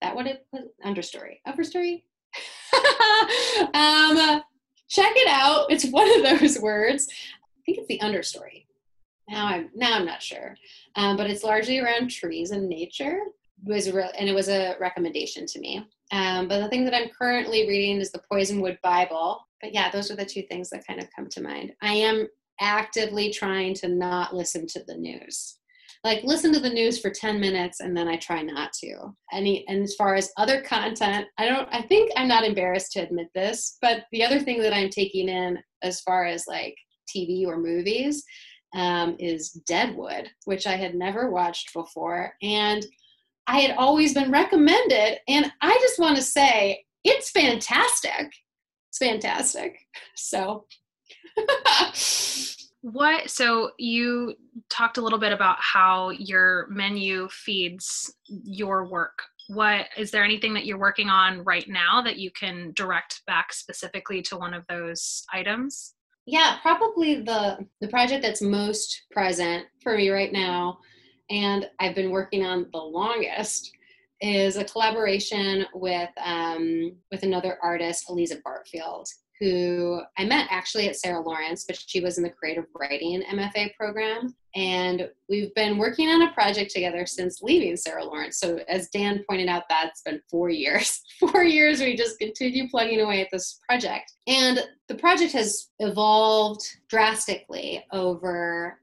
that 0.00 0.14
what 0.14 0.26
it 0.26 0.46
was 0.52 0.64
understory 0.84 1.38
overstory 1.46 2.02
um 3.74 4.42
check 4.88 5.12
it 5.14 5.28
out 5.28 5.66
it's 5.70 5.86
one 5.86 6.08
of 6.16 6.40
those 6.40 6.58
words 6.60 7.08
i 7.10 7.60
think 7.64 7.78
it's 7.78 7.88
the 7.88 7.98
understory 8.00 8.66
now 9.28 9.46
I'm 9.46 9.70
now 9.74 9.94
I'm 9.94 10.06
not 10.06 10.22
sure, 10.22 10.56
um, 10.94 11.16
but 11.16 11.28
it's 11.28 11.42
largely 11.42 11.78
around 11.80 12.10
trees 12.10 12.50
and 12.52 12.68
nature. 12.68 13.18
It 13.66 13.72
was 13.72 13.90
real, 13.90 14.10
and 14.18 14.28
it 14.28 14.34
was 14.34 14.48
a 14.48 14.76
recommendation 14.78 15.46
to 15.46 15.58
me. 15.58 15.86
Um, 16.12 16.46
but 16.46 16.60
the 16.60 16.68
thing 16.68 16.84
that 16.84 16.94
I'm 16.94 17.08
currently 17.08 17.68
reading 17.68 18.00
is 18.00 18.12
the 18.12 18.22
Poisonwood 18.30 18.80
Bible. 18.82 19.40
But 19.60 19.74
yeah, 19.74 19.90
those 19.90 20.10
are 20.10 20.16
the 20.16 20.24
two 20.24 20.42
things 20.42 20.70
that 20.70 20.86
kind 20.86 21.00
of 21.00 21.08
come 21.14 21.28
to 21.30 21.42
mind. 21.42 21.72
I 21.82 21.94
am 21.94 22.28
actively 22.60 23.32
trying 23.32 23.74
to 23.74 23.88
not 23.88 24.34
listen 24.34 24.66
to 24.68 24.84
the 24.86 24.94
news. 24.94 25.58
Like 26.06 26.22
listen 26.22 26.52
to 26.52 26.60
the 26.60 26.70
news 26.70 27.00
for 27.00 27.10
10 27.10 27.40
minutes 27.40 27.80
and 27.80 27.96
then 27.96 28.06
I 28.06 28.16
try 28.16 28.40
not 28.40 28.72
to. 28.74 29.12
Any 29.32 29.66
and 29.66 29.82
as 29.82 29.96
far 29.96 30.14
as 30.14 30.30
other 30.36 30.62
content, 30.62 31.26
I 31.36 31.46
don't 31.46 31.68
I 31.72 31.82
think 31.82 32.12
I'm 32.16 32.28
not 32.28 32.44
embarrassed 32.44 32.92
to 32.92 33.00
admit 33.00 33.26
this, 33.34 33.76
but 33.82 34.04
the 34.12 34.22
other 34.22 34.38
thing 34.38 34.60
that 34.60 34.72
I'm 34.72 34.88
taking 34.88 35.28
in 35.28 35.58
as 35.82 36.00
far 36.02 36.24
as 36.24 36.44
like 36.46 36.76
TV 37.12 37.44
or 37.44 37.58
movies 37.58 38.22
um, 38.76 39.16
is 39.18 39.50
Deadwood, 39.66 40.30
which 40.44 40.68
I 40.68 40.76
had 40.76 40.94
never 40.94 41.32
watched 41.32 41.74
before. 41.74 42.34
And 42.40 42.86
I 43.48 43.58
had 43.58 43.76
always 43.76 44.14
been 44.14 44.30
recommended. 44.30 45.18
And 45.26 45.50
I 45.60 45.76
just 45.82 45.98
want 45.98 46.14
to 46.14 46.22
say, 46.22 46.84
it's 47.02 47.32
fantastic. 47.32 48.30
It's 48.90 48.98
fantastic. 48.98 49.76
So. 50.14 50.66
what 52.82 53.30
so 53.30 53.70
you 53.78 54.34
talked 54.70 54.98
a 54.98 55.02
little 55.02 55.18
bit 55.18 55.32
about 55.32 55.56
how 55.60 56.10
your 56.10 56.66
menu 56.70 57.28
feeds 57.30 58.14
your 58.26 58.88
work. 58.88 59.18
What 59.48 59.86
is 59.96 60.10
there 60.10 60.24
anything 60.24 60.54
that 60.54 60.66
you're 60.66 60.78
working 60.78 61.08
on 61.08 61.44
right 61.44 61.68
now 61.68 62.02
that 62.02 62.18
you 62.18 62.30
can 62.30 62.72
direct 62.74 63.22
back 63.26 63.52
specifically 63.52 64.22
to 64.22 64.36
one 64.36 64.54
of 64.54 64.64
those 64.68 65.24
items? 65.32 65.94
Yeah 66.26 66.58
probably 66.60 67.22
the 67.22 67.58
the 67.80 67.88
project 67.88 68.22
that's 68.22 68.42
most 68.42 69.04
present 69.12 69.64
for 69.82 69.96
me 69.96 70.10
right 70.10 70.32
now 70.32 70.78
and 71.30 71.68
i've 71.78 71.94
been 71.94 72.10
working 72.10 72.44
on 72.44 72.66
the 72.72 72.78
longest 72.78 73.70
is 74.20 74.56
a 74.56 74.64
collaboration 74.64 75.66
with 75.74 76.10
um, 76.24 76.96
with 77.12 77.22
another 77.22 77.58
artist 77.62 78.06
eliza 78.08 78.36
bartfield 78.44 79.08
who 79.40 80.00
I 80.16 80.24
met 80.24 80.48
actually 80.50 80.88
at 80.88 80.96
Sarah 80.96 81.20
Lawrence, 81.20 81.64
but 81.64 81.78
she 81.86 82.00
was 82.00 82.16
in 82.16 82.24
the 82.24 82.30
creative 82.30 82.64
writing 82.74 83.22
MFA 83.22 83.74
program. 83.74 84.34
And 84.54 85.10
we've 85.28 85.54
been 85.54 85.76
working 85.76 86.08
on 86.08 86.22
a 86.22 86.32
project 86.32 86.70
together 86.70 87.04
since 87.04 87.42
leaving 87.42 87.76
Sarah 87.76 88.04
Lawrence. 88.04 88.38
So, 88.38 88.58
as 88.68 88.88
Dan 88.88 89.24
pointed 89.28 89.48
out, 89.48 89.64
that's 89.68 90.00
been 90.02 90.20
four 90.30 90.48
years. 90.48 91.02
four 91.20 91.44
years, 91.44 91.80
we 91.80 91.96
just 91.96 92.18
continue 92.18 92.68
plugging 92.68 93.00
away 93.00 93.20
at 93.20 93.28
this 93.30 93.60
project. 93.68 94.12
And 94.26 94.64
the 94.88 94.94
project 94.94 95.32
has 95.32 95.68
evolved 95.78 96.62
drastically 96.88 97.84
over. 97.92 98.80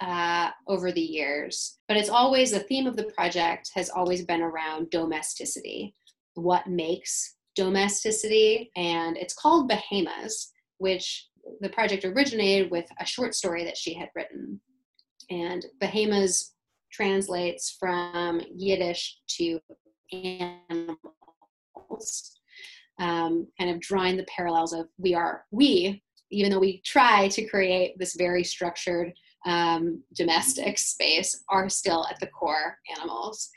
Uh, 0.00 0.50
over 0.66 0.90
the 0.90 1.00
years, 1.00 1.78
but 1.86 1.96
it's 1.96 2.08
always 2.08 2.50
the 2.50 2.58
theme 2.58 2.88
of 2.88 2.96
the 2.96 3.04
project 3.16 3.70
has 3.76 3.88
always 3.88 4.24
been 4.24 4.42
around 4.42 4.90
domesticity. 4.90 5.94
What 6.34 6.66
makes 6.66 7.36
domesticity, 7.54 8.70
and 8.76 9.16
it's 9.16 9.34
called 9.34 9.68
Behemoths, 9.68 10.52
which 10.78 11.28
the 11.60 11.68
project 11.68 12.04
originated 12.04 12.70
with 12.70 12.86
a 13.00 13.06
short 13.06 13.34
story 13.34 13.64
that 13.64 13.76
she 13.76 13.94
had 13.94 14.08
written. 14.14 14.60
And 15.30 15.64
Behemoths 15.80 16.54
translates 16.92 17.76
from 17.78 18.40
Yiddish 18.54 19.18
to 19.36 19.58
animals, 20.12 21.00
um, 23.00 23.46
kind 23.58 23.70
of 23.70 23.80
drawing 23.80 24.16
the 24.16 24.24
parallels 24.24 24.72
of 24.72 24.86
we 24.98 25.14
are 25.14 25.44
we, 25.50 26.02
even 26.30 26.50
though 26.50 26.60
we 26.60 26.80
try 26.84 27.28
to 27.28 27.46
create 27.46 27.98
this 27.98 28.14
very 28.14 28.44
structured 28.44 29.12
um, 29.46 30.02
domestic 30.14 30.78
space, 30.78 31.44
are 31.48 31.68
still 31.68 32.06
at 32.06 32.18
the 32.20 32.28
core 32.28 32.78
animals. 32.96 33.50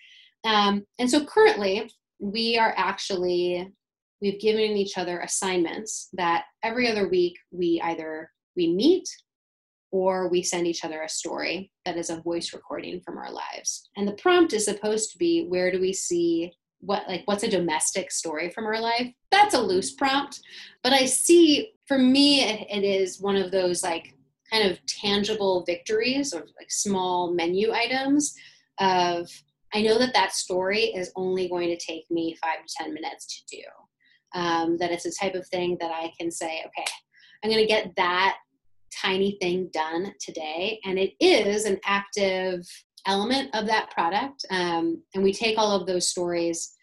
Um, 0.44 0.86
and 1.00 1.10
so 1.10 1.26
currently, 1.26 1.90
we 2.20 2.58
are 2.58 2.74
actually 2.78 3.72
we've 4.22 4.40
given 4.40 4.78
each 4.78 4.98
other 4.98 5.20
assignments 5.20 6.10
that 6.14 6.46
every 6.64 6.90
other 6.90 7.08
week 7.08 7.38
we 7.52 7.82
either 7.84 8.32
we 8.56 8.74
meet 8.74 9.08
or 9.92 10.30
we 10.30 10.44
send 10.44 10.68
each 10.68 10.84
other 10.84 11.04
a 11.04 11.10
story 11.10 11.72
that 11.86 11.98
is 11.98 12.10
a 12.10 12.22
voice 12.22 12.54
recording 12.54 13.00
from 13.02 13.18
our 13.18 13.32
lives. 13.32 13.90
And 13.96 14.08
the 14.08 14.14
prompt 14.14 14.54
is 14.54 14.66
supposed 14.66 15.12
to 15.12 15.18
be 15.18 15.46
where 15.48 15.72
do 15.72 15.80
we 15.80 15.94
see 15.94 16.52
what 16.80 17.08
like 17.08 17.24
what's 17.26 17.44
a 17.44 17.50
domestic 17.50 18.12
story 18.12 18.50
from 18.50 18.66
our 18.66 18.80
life? 18.80 19.12
That's 19.32 19.56
a 19.56 19.62
loose 19.62 19.94
prompt 19.94 20.42
but 20.88 20.94
i 20.94 21.06
see 21.06 21.74
for 21.86 21.98
me 21.98 22.44
it, 22.44 22.66
it 22.70 22.84
is 22.86 23.20
one 23.20 23.36
of 23.36 23.52
those 23.52 23.84
like 23.84 24.14
kind 24.50 24.72
of 24.72 24.80
tangible 24.86 25.66
victories 25.66 26.34
or 26.34 26.40
like 26.58 26.70
small 26.72 27.34
menu 27.34 27.74
items 27.74 28.34
of 28.80 29.30
i 29.74 29.82
know 29.82 29.98
that 29.98 30.14
that 30.14 30.32
story 30.32 30.86
is 30.86 31.12
only 31.18 31.50
going 31.50 31.68
to 31.68 31.86
take 31.86 32.10
me 32.10 32.38
five 32.42 32.66
to 32.66 32.74
ten 32.78 32.94
minutes 32.94 33.26
to 33.26 33.58
do 33.58 33.64
um, 34.36 34.78
that 34.78 34.92
it's 34.92 35.06
a 35.06 35.12
type 35.12 35.36
of 35.36 35.48
thing 35.48 35.78
that 35.80 35.92
I 35.92 36.12
can 36.20 36.32
say, 36.32 36.64
okay, 36.66 36.86
I'm 37.44 37.50
going 37.50 37.62
to 37.62 37.68
get 37.68 37.96
that 37.96 38.38
tiny 38.94 39.38
thing 39.42 39.70
done 39.74 40.14
today. 40.20 40.80
And 40.86 40.98
it 40.98 41.14
is 41.20 41.66
an 41.66 41.80
active 41.86 42.66
element 43.06 43.50
of 43.54 43.66
that 43.68 43.92
product. 43.92 44.46
Um, 44.50 45.02
and 45.14 45.24
we 45.24 45.34
take 45.34 45.58
all 45.58 45.72
of 45.72 45.88
those 45.88 46.10
stories 46.10 46.76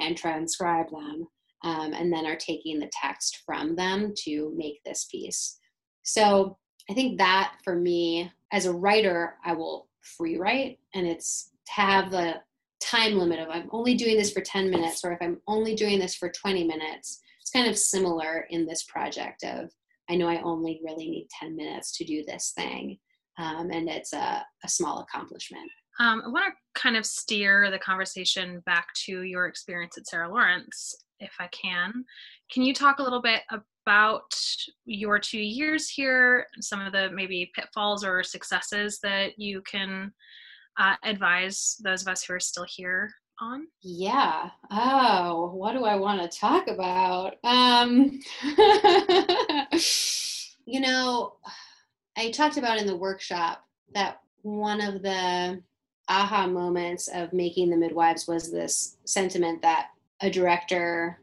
and 0.00 0.16
transcribe 0.16 0.90
them 0.90 1.26
um, 1.64 1.92
and 1.92 2.12
then 2.12 2.26
are 2.26 2.36
taking 2.36 2.78
the 2.78 2.90
text 3.00 3.42
from 3.46 3.76
them 3.76 4.12
to 4.24 4.52
make 4.56 4.82
this 4.84 5.06
piece. 5.10 5.58
So 6.02 6.58
I 6.90 6.94
think 6.94 7.18
that 7.18 7.54
for 7.64 7.76
me, 7.76 8.30
as 8.52 8.66
a 8.66 8.72
writer, 8.72 9.36
I 9.44 9.54
will 9.54 9.88
free 10.00 10.36
write 10.36 10.78
and 10.94 11.06
it's 11.06 11.50
to 11.66 11.72
have 11.72 12.10
the 12.10 12.34
time 12.82 13.18
limit 13.18 13.38
of 13.38 13.48
I'm 13.48 13.68
only 13.70 13.94
doing 13.94 14.16
this 14.16 14.32
for 14.32 14.40
10 14.40 14.70
minutes 14.70 15.04
or 15.04 15.12
if 15.12 15.18
I'm 15.20 15.40
only 15.46 15.74
doing 15.74 15.98
this 15.98 16.14
for 16.14 16.28
20 16.28 16.64
minutes. 16.64 17.20
It's 17.40 17.50
kind 17.50 17.68
of 17.68 17.78
similar 17.78 18.46
in 18.50 18.66
this 18.66 18.84
project 18.84 19.44
of 19.44 19.70
I 20.10 20.16
know 20.16 20.28
I 20.28 20.42
only 20.42 20.80
really 20.84 21.08
need 21.08 21.28
10 21.40 21.56
minutes 21.56 21.96
to 21.96 22.04
do 22.04 22.24
this 22.26 22.52
thing. 22.56 22.98
Um, 23.38 23.70
and 23.70 23.88
it's 23.88 24.12
a, 24.12 24.44
a 24.64 24.68
small 24.68 25.00
accomplishment. 25.00 25.70
Um, 26.00 26.22
I 26.24 26.28
want 26.28 26.52
to 26.52 26.80
kind 26.80 26.96
of 26.96 27.06
steer 27.06 27.70
the 27.70 27.78
conversation 27.78 28.62
back 28.66 28.88
to 29.04 29.22
your 29.22 29.46
experience 29.46 29.96
at 29.96 30.06
Sarah 30.06 30.28
Lawrence, 30.28 30.94
if 31.20 31.32
I 31.38 31.48
can. 31.48 32.04
Can 32.50 32.62
you 32.62 32.74
talk 32.74 32.98
a 32.98 33.02
little 33.02 33.22
bit 33.22 33.42
about 33.50 34.32
your 34.84 35.18
two 35.18 35.40
years 35.40 35.88
here, 35.88 36.46
some 36.60 36.80
of 36.80 36.92
the 36.92 37.10
maybe 37.12 37.50
pitfalls 37.54 38.04
or 38.04 38.22
successes 38.22 38.98
that 39.02 39.38
you 39.38 39.62
can 39.62 40.12
uh, 40.78 40.96
advise 41.02 41.80
those 41.82 42.02
of 42.02 42.08
us 42.08 42.22
who 42.22 42.34
are 42.34 42.40
still 42.40 42.66
here 42.68 43.12
on? 43.40 43.66
Yeah. 43.82 44.50
Oh, 44.70 45.50
what 45.54 45.72
do 45.72 45.84
I 45.84 45.96
want 45.96 46.22
to 46.22 46.38
talk 46.38 46.68
about? 46.68 47.34
Um, 47.44 48.20
you 50.64 50.80
know, 50.80 51.34
I 52.16 52.30
talked 52.30 52.56
about 52.56 52.78
in 52.78 52.86
the 52.86 52.96
workshop 52.96 53.64
that 53.94 54.20
one 54.42 54.80
of 54.80 55.02
the 55.02 55.62
aha 56.08 56.46
moments 56.46 57.08
of 57.08 57.32
making 57.32 57.70
the 57.70 57.76
midwives 57.76 58.26
was 58.26 58.50
this 58.50 58.96
sentiment 59.04 59.62
that 59.62 59.88
a 60.20 60.30
director 60.30 61.18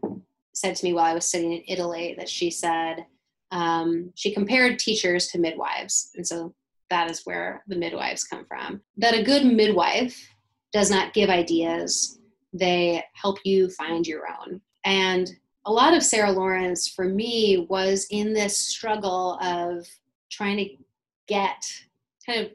said 0.54 0.76
to 0.76 0.86
me 0.86 0.94
while 0.94 1.06
I 1.06 1.14
was 1.14 1.26
sitting 1.26 1.54
in 1.54 1.64
Italy 1.68 2.16
that 2.18 2.30
she 2.30 2.52
said 2.52 3.06
um, 3.52 4.12
she 4.16 4.34
compared 4.34 4.78
teachers 4.78 5.28
to 5.28 5.40
midwives. 5.40 6.12
And 6.16 6.28
so 6.28 6.54
that 6.90 7.10
is 7.10 7.22
where 7.26 7.64
the 7.68 7.76
midwives 7.76 8.24
come 8.24 8.46
from. 8.46 8.82
That 8.98 9.18
a 9.18 9.24
good 9.24 9.46
midwife 9.46 10.18
does 10.72 10.92
not 10.92 11.14
give 11.14 11.30
ideas, 11.30 12.20
they 12.54 13.04
help 13.14 13.38
you 13.44 13.70
find 13.72 14.06
your 14.06 14.24
own. 14.28 14.62
And 14.86 15.30
a 15.66 15.72
lot 15.72 15.94
of 15.94 16.04
Sarah 16.04 16.32
Lawrence 16.32 16.88
for 16.88 17.06
me 17.06 17.68
was 17.70 18.08
in 18.12 18.34
this 18.34 18.58
struggle 18.58 19.38
of 19.42 19.86
trying 20.32 20.58
to 20.58 20.70
get 21.28 21.64
kind 22.26 22.46
of 22.46 22.52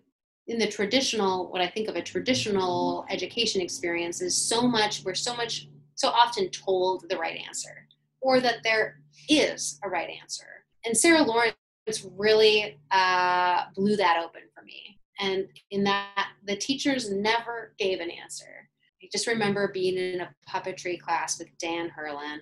in 0.46 0.58
the 0.58 0.66
traditional 0.66 1.50
what 1.50 1.62
i 1.62 1.66
think 1.66 1.88
of 1.88 1.96
a 1.96 2.02
traditional 2.02 3.06
education 3.08 3.60
experience 3.60 4.20
is 4.20 4.36
so 4.36 4.66
much 4.66 5.02
we're 5.04 5.14
so 5.14 5.34
much 5.34 5.68
so 5.94 6.08
often 6.08 6.50
told 6.50 7.04
the 7.08 7.16
right 7.16 7.40
answer 7.46 7.86
or 8.20 8.40
that 8.40 8.56
there 8.62 9.00
is 9.28 9.78
a 9.84 9.88
right 9.88 10.10
answer 10.20 10.64
and 10.84 10.96
sarah 10.96 11.22
lawrence 11.22 11.54
really 12.16 12.78
uh, 12.90 13.64
blew 13.74 13.96
that 13.96 14.22
open 14.24 14.42
for 14.54 14.64
me 14.64 14.98
and 15.20 15.46
in 15.70 15.84
that 15.84 16.28
the 16.46 16.56
teachers 16.56 17.10
never 17.10 17.74
gave 17.78 18.00
an 18.00 18.10
answer 18.10 18.68
i 19.02 19.08
just 19.12 19.26
remember 19.26 19.70
being 19.72 19.96
in 19.96 20.20
a 20.20 20.34
puppetry 20.48 20.98
class 20.98 21.38
with 21.38 21.48
Dan 21.58 21.90
Hurlin 21.90 22.38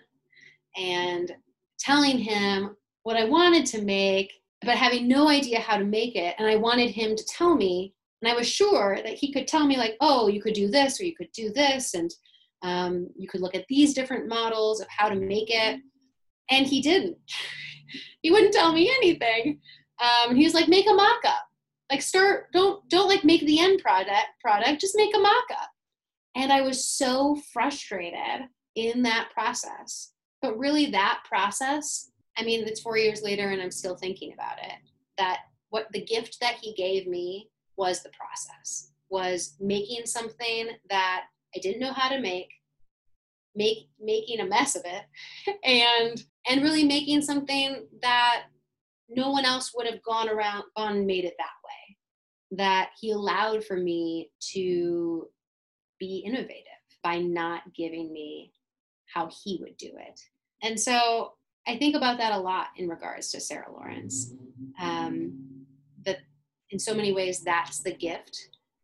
and 0.76 1.34
telling 1.78 2.18
him 2.18 2.76
what 3.02 3.16
i 3.16 3.24
wanted 3.24 3.66
to 3.66 3.82
make 3.82 4.32
but 4.64 4.76
having 4.76 5.08
no 5.08 5.28
idea 5.28 5.60
how 5.60 5.76
to 5.76 5.84
make 5.84 6.16
it. 6.16 6.34
And 6.38 6.48
I 6.48 6.56
wanted 6.56 6.90
him 6.90 7.16
to 7.16 7.24
tell 7.24 7.54
me, 7.54 7.94
and 8.20 8.30
I 8.30 8.34
was 8.34 8.48
sure 8.48 8.98
that 9.02 9.14
he 9.14 9.32
could 9.32 9.48
tell 9.48 9.66
me, 9.66 9.76
like, 9.76 9.96
oh, 10.00 10.28
you 10.28 10.40
could 10.40 10.54
do 10.54 10.68
this 10.68 11.00
or 11.00 11.04
you 11.04 11.14
could 11.16 11.32
do 11.32 11.52
this, 11.52 11.94
and 11.94 12.10
um, 12.62 13.08
you 13.16 13.28
could 13.28 13.40
look 13.40 13.56
at 13.56 13.66
these 13.68 13.94
different 13.94 14.28
models 14.28 14.80
of 14.80 14.86
how 14.88 15.08
to 15.08 15.16
make 15.16 15.48
it. 15.48 15.80
And 16.50 16.66
he 16.66 16.80
didn't. 16.80 17.16
He 18.22 18.30
wouldn't 18.30 18.54
tell 18.54 18.72
me 18.72 18.90
anything. 18.98 19.60
Um, 20.00 20.34
he 20.34 20.44
was 20.44 20.54
like, 20.54 20.68
make 20.68 20.88
a 20.88 20.94
mock-up. 20.94 21.46
Like 21.90 22.02
start, 22.02 22.50
don't 22.52 22.88
don't 22.88 23.08
like 23.08 23.22
make 23.22 23.44
the 23.44 23.60
end 23.60 23.82
product 23.82 24.28
product, 24.40 24.80
just 24.80 24.96
make 24.96 25.14
a 25.14 25.20
mock-up. 25.20 25.68
And 26.34 26.50
I 26.50 26.62
was 26.62 26.88
so 26.88 27.36
frustrated 27.52 28.48
in 28.76 29.02
that 29.02 29.28
process. 29.34 30.12
But 30.40 30.58
really 30.58 30.86
that 30.90 31.22
process 31.28 32.10
I 32.36 32.44
mean, 32.44 32.66
it's 32.66 32.80
four 32.80 32.96
years 32.96 33.22
later 33.22 33.50
and 33.50 33.60
I'm 33.60 33.70
still 33.70 33.96
thinking 33.96 34.32
about 34.32 34.58
it. 34.58 34.72
That 35.18 35.40
what 35.70 35.86
the 35.92 36.04
gift 36.04 36.38
that 36.40 36.56
he 36.60 36.72
gave 36.74 37.06
me 37.06 37.48
was 37.76 38.02
the 38.02 38.10
process, 38.10 38.92
was 39.10 39.54
making 39.60 40.06
something 40.06 40.68
that 40.90 41.24
I 41.54 41.58
didn't 41.60 41.80
know 41.80 41.92
how 41.92 42.08
to 42.08 42.20
make, 42.20 42.48
make 43.54 43.88
making 44.00 44.40
a 44.40 44.46
mess 44.46 44.76
of 44.76 44.82
it, 44.84 45.56
and 45.64 46.24
and 46.48 46.62
really 46.62 46.84
making 46.84 47.22
something 47.22 47.86
that 48.02 48.44
no 49.08 49.30
one 49.30 49.44
else 49.44 49.72
would 49.74 49.86
have 49.86 50.02
gone 50.02 50.28
around 50.28 50.64
gone 50.76 50.96
and 50.96 51.06
made 51.06 51.24
it 51.24 51.34
that 51.38 51.46
way. 51.64 51.96
That 52.58 52.90
he 53.00 53.12
allowed 53.12 53.64
for 53.64 53.76
me 53.76 54.30
to 54.52 55.28
be 55.98 56.22
innovative 56.26 56.66
by 57.02 57.18
not 57.18 57.62
giving 57.74 58.12
me 58.12 58.52
how 59.12 59.30
he 59.42 59.58
would 59.60 59.76
do 59.76 59.90
it. 59.98 60.20
And 60.62 60.78
so 60.78 61.32
I 61.66 61.76
think 61.76 61.94
about 61.94 62.18
that 62.18 62.32
a 62.32 62.38
lot 62.38 62.68
in 62.76 62.88
regards 62.88 63.30
to 63.32 63.40
Sarah 63.40 63.70
Lawrence. 63.70 64.32
Um, 64.80 65.66
that 66.04 66.18
in 66.70 66.78
so 66.78 66.94
many 66.94 67.12
ways, 67.12 67.40
that's 67.40 67.82
the 67.82 67.94
gift 67.94 68.36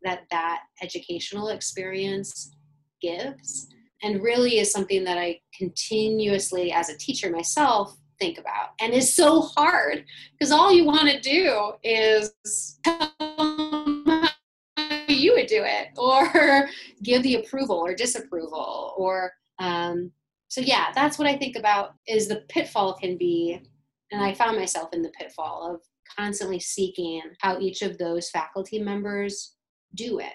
that 0.02 0.24
that 0.30 0.62
educational 0.82 1.48
experience 1.48 2.54
gives, 3.00 3.68
and 4.02 4.22
really 4.22 4.58
is 4.58 4.72
something 4.72 5.04
that 5.04 5.18
I 5.18 5.40
continuously, 5.56 6.72
as 6.72 6.88
a 6.88 6.96
teacher 6.96 7.30
myself, 7.30 7.96
think 8.18 8.38
about, 8.38 8.70
and 8.80 8.92
is 8.92 9.14
so 9.14 9.42
hard 9.56 10.04
because 10.32 10.52
all 10.52 10.72
you 10.72 10.84
want 10.84 11.08
to 11.08 11.20
do 11.20 11.72
is 11.84 12.32
tell 12.84 13.12
you 15.08 15.34
would 15.34 15.46
do 15.46 15.64
it, 15.64 15.88
or 15.96 16.68
give 17.02 17.22
the 17.22 17.36
approval 17.36 17.76
or 17.76 17.94
disapproval, 17.94 18.94
or 18.96 19.32
um, 19.58 20.12
so 20.48 20.60
yeah 20.62 20.86
that's 20.94 21.18
what 21.18 21.28
i 21.28 21.36
think 21.36 21.56
about 21.56 21.94
is 22.06 22.26
the 22.26 22.42
pitfall 22.48 22.94
can 22.94 23.16
be 23.16 23.60
and 24.10 24.22
i 24.22 24.34
found 24.34 24.56
myself 24.56 24.88
in 24.92 25.02
the 25.02 25.10
pitfall 25.10 25.74
of 25.74 25.80
constantly 26.16 26.58
seeking 26.58 27.22
how 27.40 27.58
each 27.60 27.82
of 27.82 27.98
those 27.98 28.30
faculty 28.30 28.78
members 28.78 29.54
do 29.94 30.18
it 30.18 30.32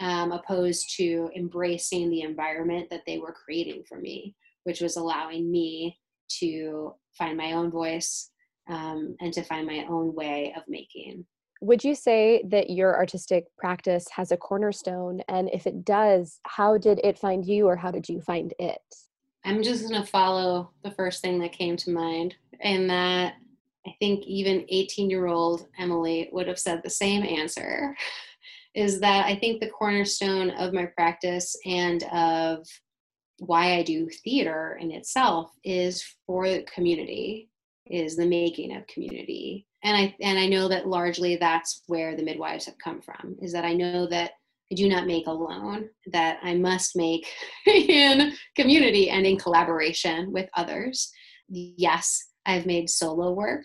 um, 0.00 0.32
opposed 0.32 0.96
to 0.96 1.30
embracing 1.36 2.10
the 2.10 2.22
environment 2.22 2.88
that 2.90 3.02
they 3.06 3.18
were 3.18 3.32
creating 3.32 3.84
for 3.86 3.98
me 3.98 4.34
which 4.64 4.80
was 4.80 4.96
allowing 4.96 5.50
me 5.50 5.98
to 6.28 6.94
find 7.16 7.36
my 7.36 7.52
own 7.52 7.70
voice 7.70 8.30
um, 8.68 9.16
and 9.20 9.32
to 9.32 9.42
find 9.42 9.66
my 9.66 9.84
own 9.88 10.14
way 10.14 10.54
of 10.56 10.62
making. 10.68 11.24
Would 11.62 11.84
you 11.84 11.94
say 11.94 12.42
that 12.48 12.70
your 12.70 12.96
artistic 12.96 13.44
practice 13.58 14.06
has 14.12 14.32
a 14.32 14.36
cornerstone? 14.36 15.20
And 15.28 15.50
if 15.52 15.66
it 15.66 15.84
does 15.84 16.40
how 16.44 16.78
did 16.78 17.00
it 17.04 17.18
find 17.18 17.44
you 17.44 17.66
or 17.66 17.76
how 17.76 17.90
did 17.90 18.08
you 18.08 18.20
find 18.20 18.54
it? 18.58 18.80
I'm 19.44 19.62
just 19.62 19.88
going 19.88 20.00
to 20.00 20.06
follow 20.06 20.70
the 20.82 20.90
first 20.90 21.22
thing 21.22 21.38
that 21.40 21.52
came 21.52 21.76
to 21.78 21.90
mind, 21.90 22.34
and 22.60 22.90
that 22.90 23.36
I 23.86 23.94
think 23.98 24.24
even 24.26 24.66
18 24.68 25.08
year 25.08 25.26
old 25.26 25.66
Emily 25.78 26.28
would 26.32 26.46
have 26.46 26.58
said 26.58 26.82
the 26.82 26.90
same 26.90 27.22
answer 27.22 27.96
is 28.74 29.00
that 29.00 29.26
I 29.26 29.36
think 29.36 29.60
the 29.60 29.70
cornerstone 29.70 30.50
of 30.50 30.72
my 30.72 30.86
practice 30.86 31.56
and 31.66 32.02
of 32.12 32.66
why 33.38 33.74
I 33.76 33.82
do 33.82 34.08
theater 34.22 34.78
in 34.80 34.90
itself 34.92 35.50
is 35.64 36.04
for 36.26 36.46
community, 36.72 37.50
is 37.86 38.16
the 38.16 38.26
making 38.26 38.76
of 38.76 38.86
community. 38.86 39.66
And 39.82 39.96
I 39.96 40.14
and 40.20 40.38
I 40.38 40.46
know 40.46 40.68
that 40.68 40.86
largely 40.86 41.36
that's 41.36 41.82
where 41.86 42.14
the 42.16 42.22
midwives 42.22 42.66
have 42.66 42.76
come 42.82 43.00
from, 43.00 43.36
is 43.40 43.52
that 43.52 43.64
I 43.64 43.72
know 43.72 44.06
that 44.08 44.32
I 44.70 44.74
do 44.74 44.88
not 44.88 45.06
make 45.06 45.26
alone, 45.26 45.88
that 46.12 46.38
I 46.42 46.54
must 46.54 46.96
make 46.96 47.26
in 47.66 48.32
community 48.56 49.10
and 49.10 49.26
in 49.26 49.38
collaboration 49.38 50.32
with 50.32 50.48
others. 50.54 51.10
Yes, 51.48 52.28
I've 52.46 52.66
made 52.66 52.88
solo 52.88 53.32
work, 53.32 53.64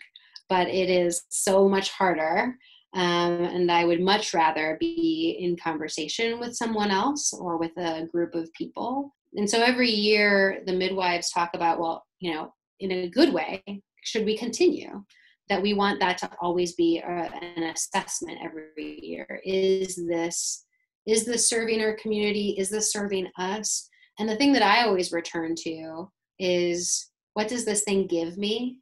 but 0.50 0.68
it 0.68 0.90
is 0.90 1.24
so 1.30 1.68
much 1.70 1.92
harder. 1.92 2.56
Um, 2.96 3.44
and 3.44 3.72
I 3.72 3.86
would 3.86 4.02
much 4.02 4.34
rather 4.34 4.78
be 4.80 5.38
in 5.40 5.58
conversation 5.58 6.40
with 6.40 6.56
someone 6.56 6.92
else 6.92 7.34
or 7.34 7.58
with 7.58 7.78
a 7.78 8.08
group 8.12 8.34
of 8.36 8.52
people. 8.54 9.14
And 9.36 9.50
so 9.50 9.62
every 9.62 9.90
year, 9.90 10.62
the 10.66 10.74
midwives 10.74 11.30
talk 11.30 11.52
about, 11.54 11.80
well, 11.80 12.06
you 12.20 12.34
know, 12.34 12.54
in 12.80 12.92
a 12.92 13.10
good 13.10 13.34
way, 13.34 13.62
should 14.04 14.26
we 14.26 14.38
continue? 14.38 15.04
That 15.50 15.62
we 15.62 15.74
want 15.74 16.00
that 16.00 16.18
to 16.20 16.30
always 16.42 16.74
be 16.74 17.00
a, 17.00 17.08
an 17.08 17.64
assessment 17.64 18.40
every 18.42 19.00
year. 19.04 19.42
Is 19.44 19.96
this 20.08 20.66
is 21.06 21.26
this 21.26 21.48
serving 21.48 21.82
our 21.82 21.96
community 21.96 22.56
is 22.58 22.70
this 22.70 22.92
serving 22.92 23.28
us 23.38 23.90
and 24.20 24.28
the 24.28 24.36
thing 24.36 24.54
that 24.54 24.64
i 24.64 24.84
always 24.84 25.12
return 25.12 25.54
to 25.56 26.10
is 26.40 27.10
what 27.34 27.48
does 27.48 27.66
this 27.66 27.84
thing 27.84 28.08
give 28.08 28.38
me 28.38 28.80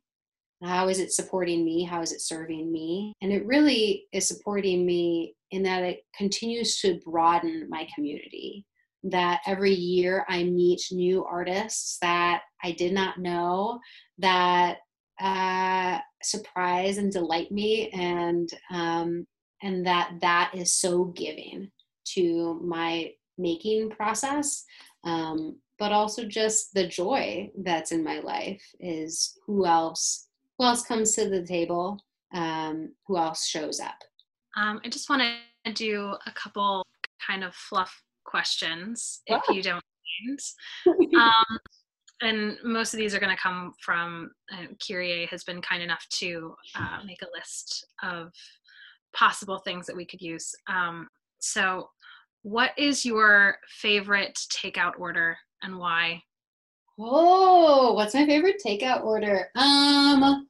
how 0.66 0.88
is 0.88 1.00
it 1.00 1.12
supporting 1.12 1.66
me? 1.66 1.84
How 1.84 2.02
is 2.02 2.12
it 2.12 2.22
serving 2.22 2.72
me? 2.72 3.14
And 3.22 3.32
it 3.32 3.46
really 3.46 4.06
is 4.14 4.28
supporting 4.28 4.86
me 4.86 5.36
in 5.52 5.64
that 5.64 5.84
it 5.84 6.04
continues 6.16 6.80
to 6.82 7.00
broaden 7.06 7.68
my 7.70 7.88
community 7.94 8.66
that 9.06 9.42
every 9.46 9.74
year 9.74 10.26
i 10.30 10.46
meet 10.46 10.80
new 10.90 11.26
artists 11.26 11.98
that 12.02 12.44
i 12.64 12.72
did 12.72 12.94
not 12.94 13.18
know 13.18 13.78
that 14.18 14.78
uh, 15.22 16.00
surprise 16.22 16.98
and 16.98 17.12
delight 17.12 17.52
me 17.52 17.90
and 17.90 18.50
um, 18.72 19.28
and 19.62 19.86
that 19.86 20.12
that 20.22 20.52
is 20.54 20.74
so 20.74 21.06
giving 21.06 21.70
to 22.06 22.60
my 22.64 23.12
making 23.38 23.90
process. 23.90 24.64
Um, 25.04 25.60
but 25.80 25.92
also 25.92 26.26
just 26.26 26.74
the 26.74 26.88
joy 26.88 27.50
that's 27.64 27.92
in 27.92 28.04
my 28.04 28.20
life 28.20 28.64
is 28.80 29.38
who 29.46 29.66
else 29.66 30.28
who 30.64 30.70
else 30.70 30.84
comes 30.84 31.12
to 31.12 31.28
the 31.28 31.44
table 31.46 32.00
um, 32.34 32.94
who 33.06 33.18
else 33.18 33.46
shows 33.46 33.82
up 33.82 33.98
um, 34.56 34.80
i 34.86 34.90
just 34.90 35.10
want 35.10 35.22
to 35.66 35.74
do 35.74 36.16
a 36.26 36.32
couple 36.32 36.86
kind 37.26 37.44
of 37.44 37.54
fluff 37.54 38.02
questions 38.26 39.22
if 39.28 39.42
you 39.50 39.62
don't 39.62 39.84
mind 40.26 40.40
um, 41.20 41.60
and 42.22 42.58
most 42.64 42.94
of 42.94 42.98
these 42.98 43.14
are 43.14 43.20
going 43.20 43.36
to 43.36 43.42
come 43.42 43.74
from 43.82 44.32
uh, 44.54 44.68
Kyrie 44.86 45.28
has 45.30 45.44
been 45.44 45.62
kind 45.62 45.84
enough 45.84 46.06
to 46.20 46.56
uh, 46.76 47.00
make 47.06 47.22
a 47.22 47.28
list 47.38 47.86
of 48.02 48.32
possible 49.14 49.60
things 49.60 49.86
that 49.88 49.96
we 49.96 50.06
could 50.06 50.22
use. 50.22 50.56
Um, 50.70 51.10
so 51.40 51.90
what 52.44 52.72
is 52.78 53.06
your 53.06 53.58
favorite 53.68 54.40
takeout 54.54 54.94
order 54.98 55.38
and 55.62 55.78
why? 55.78 56.24
Oh, 56.98 57.94
what's 57.94 58.14
my 58.14 58.26
favorite 58.26 58.62
takeout 58.66 59.04
order? 59.04 59.50
Um, 59.56 60.48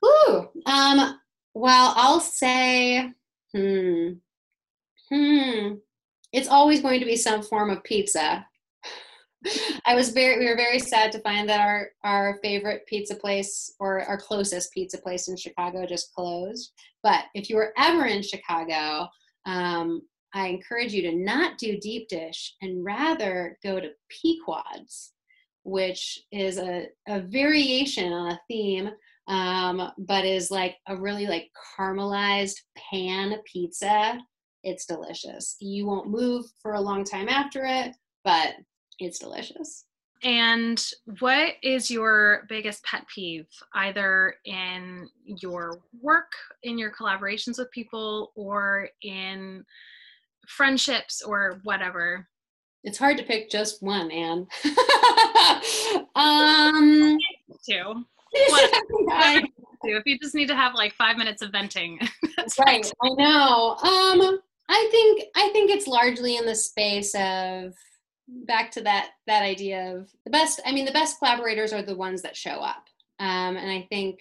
whew, 0.00 0.48
um, 0.66 1.18
well, 1.54 1.92
I'll 1.96 2.20
say, 2.20 3.10
hmm, 3.54 4.12
hmm, 5.08 5.74
it's 6.32 6.48
always 6.48 6.80
going 6.80 7.00
to 7.00 7.06
be 7.06 7.16
some 7.16 7.42
form 7.42 7.70
of 7.70 7.82
pizza. 7.84 8.46
I 9.86 9.94
was 9.94 10.10
very 10.10 10.38
we 10.38 10.46
were 10.46 10.56
very 10.56 10.78
sad 10.78 11.12
to 11.12 11.20
find 11.20 11.48
that 11.48 11.60
our 11.60 11.88
our 12.04 12.38
favorite 12.42 12.86
pizza 12.86 13.14
place 13.14 13.74
or 13.80 14.02
our 14.02 14.18
closest 14.18 14.72
pizza 14.72 14.98
place 14.98 15.28
in 15.28 15.36
Chicago 15.36 15.86
just 15.86 16.12
closed. 16.14 16.72
But 17.02 17.24
if 17.34 17.48
you 17.48 17.56
were 17.56 17.72
ever 17.78 18.04
in 18.04 18.22
Chicago, 18.22 19.08
um, 19.46 20.02
I 20.34 20.48
encourage 20.48 20.92
you 20.92 21.02
to 21.02 21.16
not 21.16 21.58
do 21.58 21.78
deep 21.78 22.08
dish 22.08 22.54
and 22.62 22.84
rather 22.84 23.58
go 23.62 23.80
to 23.80 23.90
Pequod's, 24.08 25.12
which 25.64 26.20
is 26.30 26.58
a, 26.58 26.86
a 27.08 27.20
variation 27.20 28.12
on 28.12 28.32
a 28.32 28.40
theme, 28.46 28.90
um, 29.30 29.92
but 29.96 30.24
is 30.24 30.50
like 30.50 30.76
a 30.88 30.96
really 30.96 31.26
like 31.26 31.48
caramelized 31.78 32.56
pan 32.76 33.36
pizza. 33.50 34.18
It's 34.64 34.84
delicious. 34.84 35.56
You 35.60 35.86
won't 35.86 36.10
move 36.10 36.44
for 36.60 36.72
a 36.72 36.80
long 36.80 37.04
time 37.04 37.28
after 37.28 37.64
it, 37.64 37.94
but 38.24 38.54
it's 38.98 39.20
delicious. 39.20 39.84
And 40.24 40.84
what 41.20 41.54
is 41.62 41.90
your 41.90 42.44
biggest 42.48 42.84
pet 42.84 43.06
peeve, 43.06 43.46
either 43.72 44.34
in 44.44 45.08
your 45.24 45.80
work, 46.02 46.32
in 46.64 46.76
your 46.76 46.90
collaborations 46.90 47.56
with 47.56 47.70
people, 47.70 48.32
or 48.34 48.88
in 49.02 49.64
friendships 50.48 51.22
or 51.22 51.60
whatever? 51.62 52.28
It's 52.82 52.98
hard 52.98 53.16
to 53.18 53.22
pick 53.22 53.48
just 53.48 53.82
one, 53.82 54.10
Anne. 54.10 54.46
um, 56.16 57.16
two. 57.66 58.04
if 58.32 60.06
you 60.06 60.18
just 60.18 60.34
need 60.34 60.48
to 60.48 60.56
have 60.56 60.74
like 60.74 60.94
five 60.94 61.16
minutes 61.16 61.42
of 61.42 61.50
venting, 61.52 61.98
that's 62.36 62.58
right. 62.58 62.90
I 63.02 63.08
know. 63.10 63.76
Um, 63.82 64.40
I 64.68 64.88
think 64.90 65.24
I 65.34 65.48
think 65.52 65.70
it's 65.70 65.86
largely 65.86 66.36
in 66.36 66.46
the 66.46 66.54
space 66.54 67.14
of 67.14 67.74
back 68.46 68.70
to 68.72 68.80
that 68.82 69.10
that 69.26 69.42
idea 69.42 69.96
of 69.96 70.08
the 70.24 70.30
best 70.30 70.60
i 70.64 70.70
mean 70.70 70.84
the 70.84 70.92
best 70.92 71.18
collaborators 71.18 71.72
are 71.72 71.82
the 71.82 71.96
ones 71.96 72.22
that 72.22 72.36
show 72.36 72.60
up. 72.60 72.84
Um, 73.18 73.56
and 73.56 73.70
i 73.70 73.86
think 73.90 74.20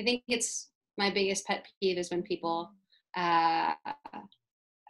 i 0.00 0.02
think 0.02 0.22
it's 0.28 0.70
my 0.98 1.10
biggest 1.10 1.46
pet 1.46 1.66
peeve 1.80 1.98
is 1.98 2.10
when 2.10 2.22
people 2.22 2.70
uh, 3.16 3.72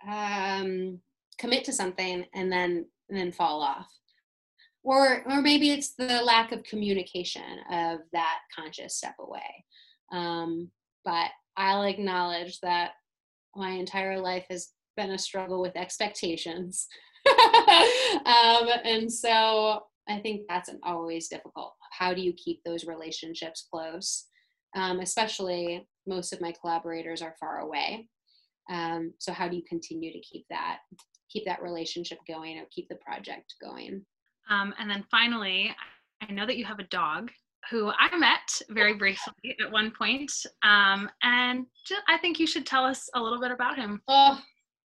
um, 0.09 1.01
commit 1.38 1.64
to 1.64 1.72
something 1.72 2.25
and 2.35 2.53
then 2.53 2.87
and 3.09 3.18
then 3.18 3.33
fall 3.33 3.62
off 3.62 3.88
or 4.83 5.23
or 5.31 5.40
maybe 5.40 5.71
it's 5.71 5.95
the 5.95 6.21
lack 6.23 6.53
of 6.53 6.62
communication 6.64 7.59
of 7.71 8.01
that 8.12 8.38
conscious 8.55 8.97
step 8.97 9.14
away 9.21 9.64
um, 10.12 10.68
but 11.05 11.31
i'll 11.57 11.83
acknowledge 11.83 12.61
that 12.61 12.92
my 13.55 13.71
entire 13.71 14.18
life 14.18 14.47
has 14.49 14.71
been 14.97 15.11
a 15.12 15.18
struggle 15.18 15.61
with 15.61 15.77
expectations 15.77 16.87
um, 18.27 18.68
and 18.85 19.12
so 19.12 19.83
I 20.09 20.18
think 20.18 20.42
that's 20.49 20.71
always 20.83 21.29
difficult. 21.29 21.75
How 21.92 22.12
do 22.14 22.21
you 22.21 22.33
keep 22.33 22.62
those 22.64 22.85
relationships 22.87 23.66
close? 23.71 24.27
Um, 24.75 25.01
especially 25.01 25.87
most 26.07 26.33
of 26.33 26.40
my 26.40 26.53
collaborators 26.61 27.23
are 27.23 27.37
far 27.38 27.61
away. 27.61 28.09
Um, 28.71 29.12
so 29.18 29.33
how 29.33 29.49
do 29.49 29.57
you 29.57 29.62
continue 29.68 30.12
to 30.12 30.21
keep 30.21 30.47
that 30.51 30.79
keep 31.31 31.45
that 31.47 31.62
relationship 31.62 32.18
going 32.29 32.59
or 32.59 32.64
keep 32.71 32.88
the 32.88 32.97
project 32.97 33.55
going? 33.62 34.05
Um, 34.50 34.74
and 34.78 34.90
then 34.90 35.05
finally, 35.11 35.74
I 36.20 36.33
know 36.33 36.46
that 36.46 36.57
you 36.57 36.64
have 36.64 36.78
a 36.78 36.85
dog 36.85 37.31
who 37.70 37.92
I 37.98 38.16
met 38.16 38.61
very 38.70 38.94
briefly 38.94 39.57
at 39.61 39.70
one 39.70 39.92
point, 39.96 40.33
um, 40.62 41.09
and 41.22 41.66
I 42.09 42.18
think 42.18 42.38
you 42.38 42.46
should 42.46 42.66
tell 42.66 42.85
us 42.85 43.09
a 43.14 43.20
little 43.20 43.40
bit 43.40 43.52
about 43.52 43.76
him. 43.76 44.02
Oh, 44.09 44.40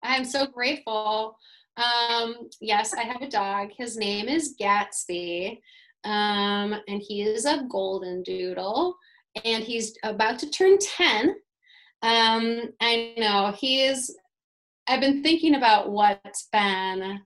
I'm 0.03 0.23
so 0.23 0.45
grateful. 0.45 1.35
Um, 1.77 2.49
yes, 2.61 2.93
I 2.93 3.01
have 3.01 3.21
a 3.21 3.29
dog. 3.29 3.69
His 3.75 3.97
name 3.97 4.27
is 4.27 4.55
Gatsby, 4.59 5.59
um, 6.03 6.75
and 6.87 7.01
he 7.01 7.23
is 7.23 7.45
a 7.45 7.65
golden 7.69 8.21
doodle, 8.23 8.95
and 9.43 9.63
he's 9.63 9.97
about 10.03 10.39
to 10.39 10.49
turn 10.49 10.77
10. 10.77 11.35
Um, 12.01 12.61
I 12.81 13.13
know 13.17 13.53
he 13.57 13.83
is. 13.83 14.15
I've 14.87 15.01
been 15.01 15.21
thinking 15.21 15.55
about 15.55 15.91
what's 15.91 16.47
been 16.51 17.19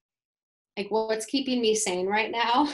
like 0.77 0.87
what's 0.89 1.25
keeping 1.25 1.61
me 1.61 1.75
sane 1.75 2.07
right 2.07 2.31
now 2.31 2.67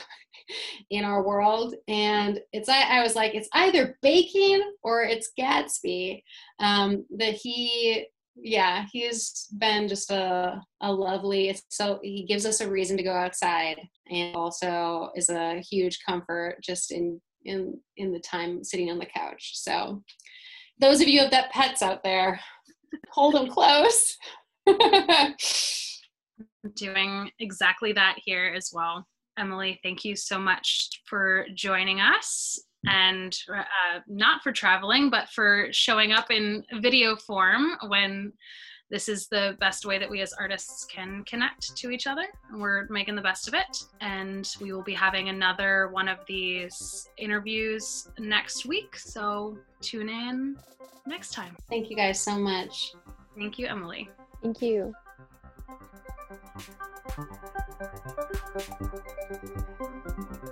in 0.89 1.03
our 1.03 1.23
world 1.23 1.75
and 1.87 2.39
it's 2.53 2.69
I, 2.69 2.99
I 2.99 3.03
was 3.03 3.15
like 3.15 3.35
it's 3.35 3.49
either 3.53 3.97
baking 4.01 4.61
or 4.83 5.03
it's 5.03 5.31
gatsby 5.37 6.23
um, 6.59 7.05
that 7.17 7.33
he 7.33 8.07
yeah, 8.41 8.85
he's 8.91 9.47
been 9.57 9.87
just 9.87 10.11
a, 10.11 10.61
a 10.81 10.91
lovely, 10.91 11.49
it's 11.49 11.63
so 11.69 11.99
he 12.01 12.23
gives 12.23 12.45
us 12.45 12.61
a 12.61 12.69
reason 12.69 12.97
to 12.97 13.03
go 13.03 13.13
outside 13.13 13.77
and 14.09 14.35
also 14.35 15.11
is 15.15 15.29
a 15.29 15.61
huge 15.69 15.99
comfort 16.05 16.57
just 16.63 16.91
in, 16.91 17.19
in, 17.45 17.79
in 17.97 18.11
the 18.11 18.19
time 18.19 18.63
sitting 18.63 18.89
on 18.89 18.99
the 18.99 19.05
couch. 19.05 19.51
So 19.55 20.03
those 20.79 21.01
of 21.01 21.07
you 21.07 21.19
have 21.19 21.31
that 21.31 21.51
pets 21.51 21.81
out 21.81 22.03
there, 22.03 22.39
hold 23.11 23.35
them 23.35 23.49
close. 23.49 24.17
Doing 26.75 27.31
exactly 27.39 27.93
that 27.93 28.17
here 28.23 28.53
as 28.55 28.71
well. 28.73 29.05
Emily, 29.37 29.79
thank 29.83 30.03
you 30.03 30.15
so 30.15 30.37
much 30.37 31.01
for 31.05 31.45
joining 31.55 32.01
us 32.01 32.59
and 32.87 33.37
uh, 33.53 33.99
not 34.07 34.41
for 34.43 34.51
traveling, 34.51 35.09
but 35.09 35.29
for 35.29 35.67
showing 35.71 36.11
up 36.11 36.31
in 36.31 36.63
video 36.81 37.15
form 37.15 37.75
when 37.87 38.33
this 38.89 39.07
is 39.07 39.27
the 39.27 39.55
best 39.59 39.85
way 39.85 39.99
that 39.99 40.09
we 40.09 40.21
as 40.21 40.33
artists 40.33 40.85
can 40.85 41.23
connect 41.25 41.75
to 41.77 41.91
each 41.91 42.07
other. 42.07 42.25
We're 42.53 42.87
making 42.89 43.15
the 43.15 43.21
best 43.21 43.47
of 43.47 43.53
it. 43.53 43.83
And 44.01 44.49
we 44.59 44.73
will 44.73 44.83
be 44.83 44.95
having 44.95 45.29
another 45.29 45.89
one 45.91 46.07
of 46.07 46.19
these 46.27 47.07
interviews 47.17 48.09
next 48.17 48.65
week. 48.65 48.97
So 48.97 49.59
tune 49.81 50.09
in 50.09 50.57
next 51.05 51.33
time. 51.33 51.55
Thank 51.69 51.89
you 51.89 51.95
guys 51.95 52.19
so 52.19 52.37
much. 52.37 52.93
Thank 53.37 53.59
you, 53.59 53.67
Emily. 53.67 54.09
Thank 54.41 54.61
you. 54.61 54.93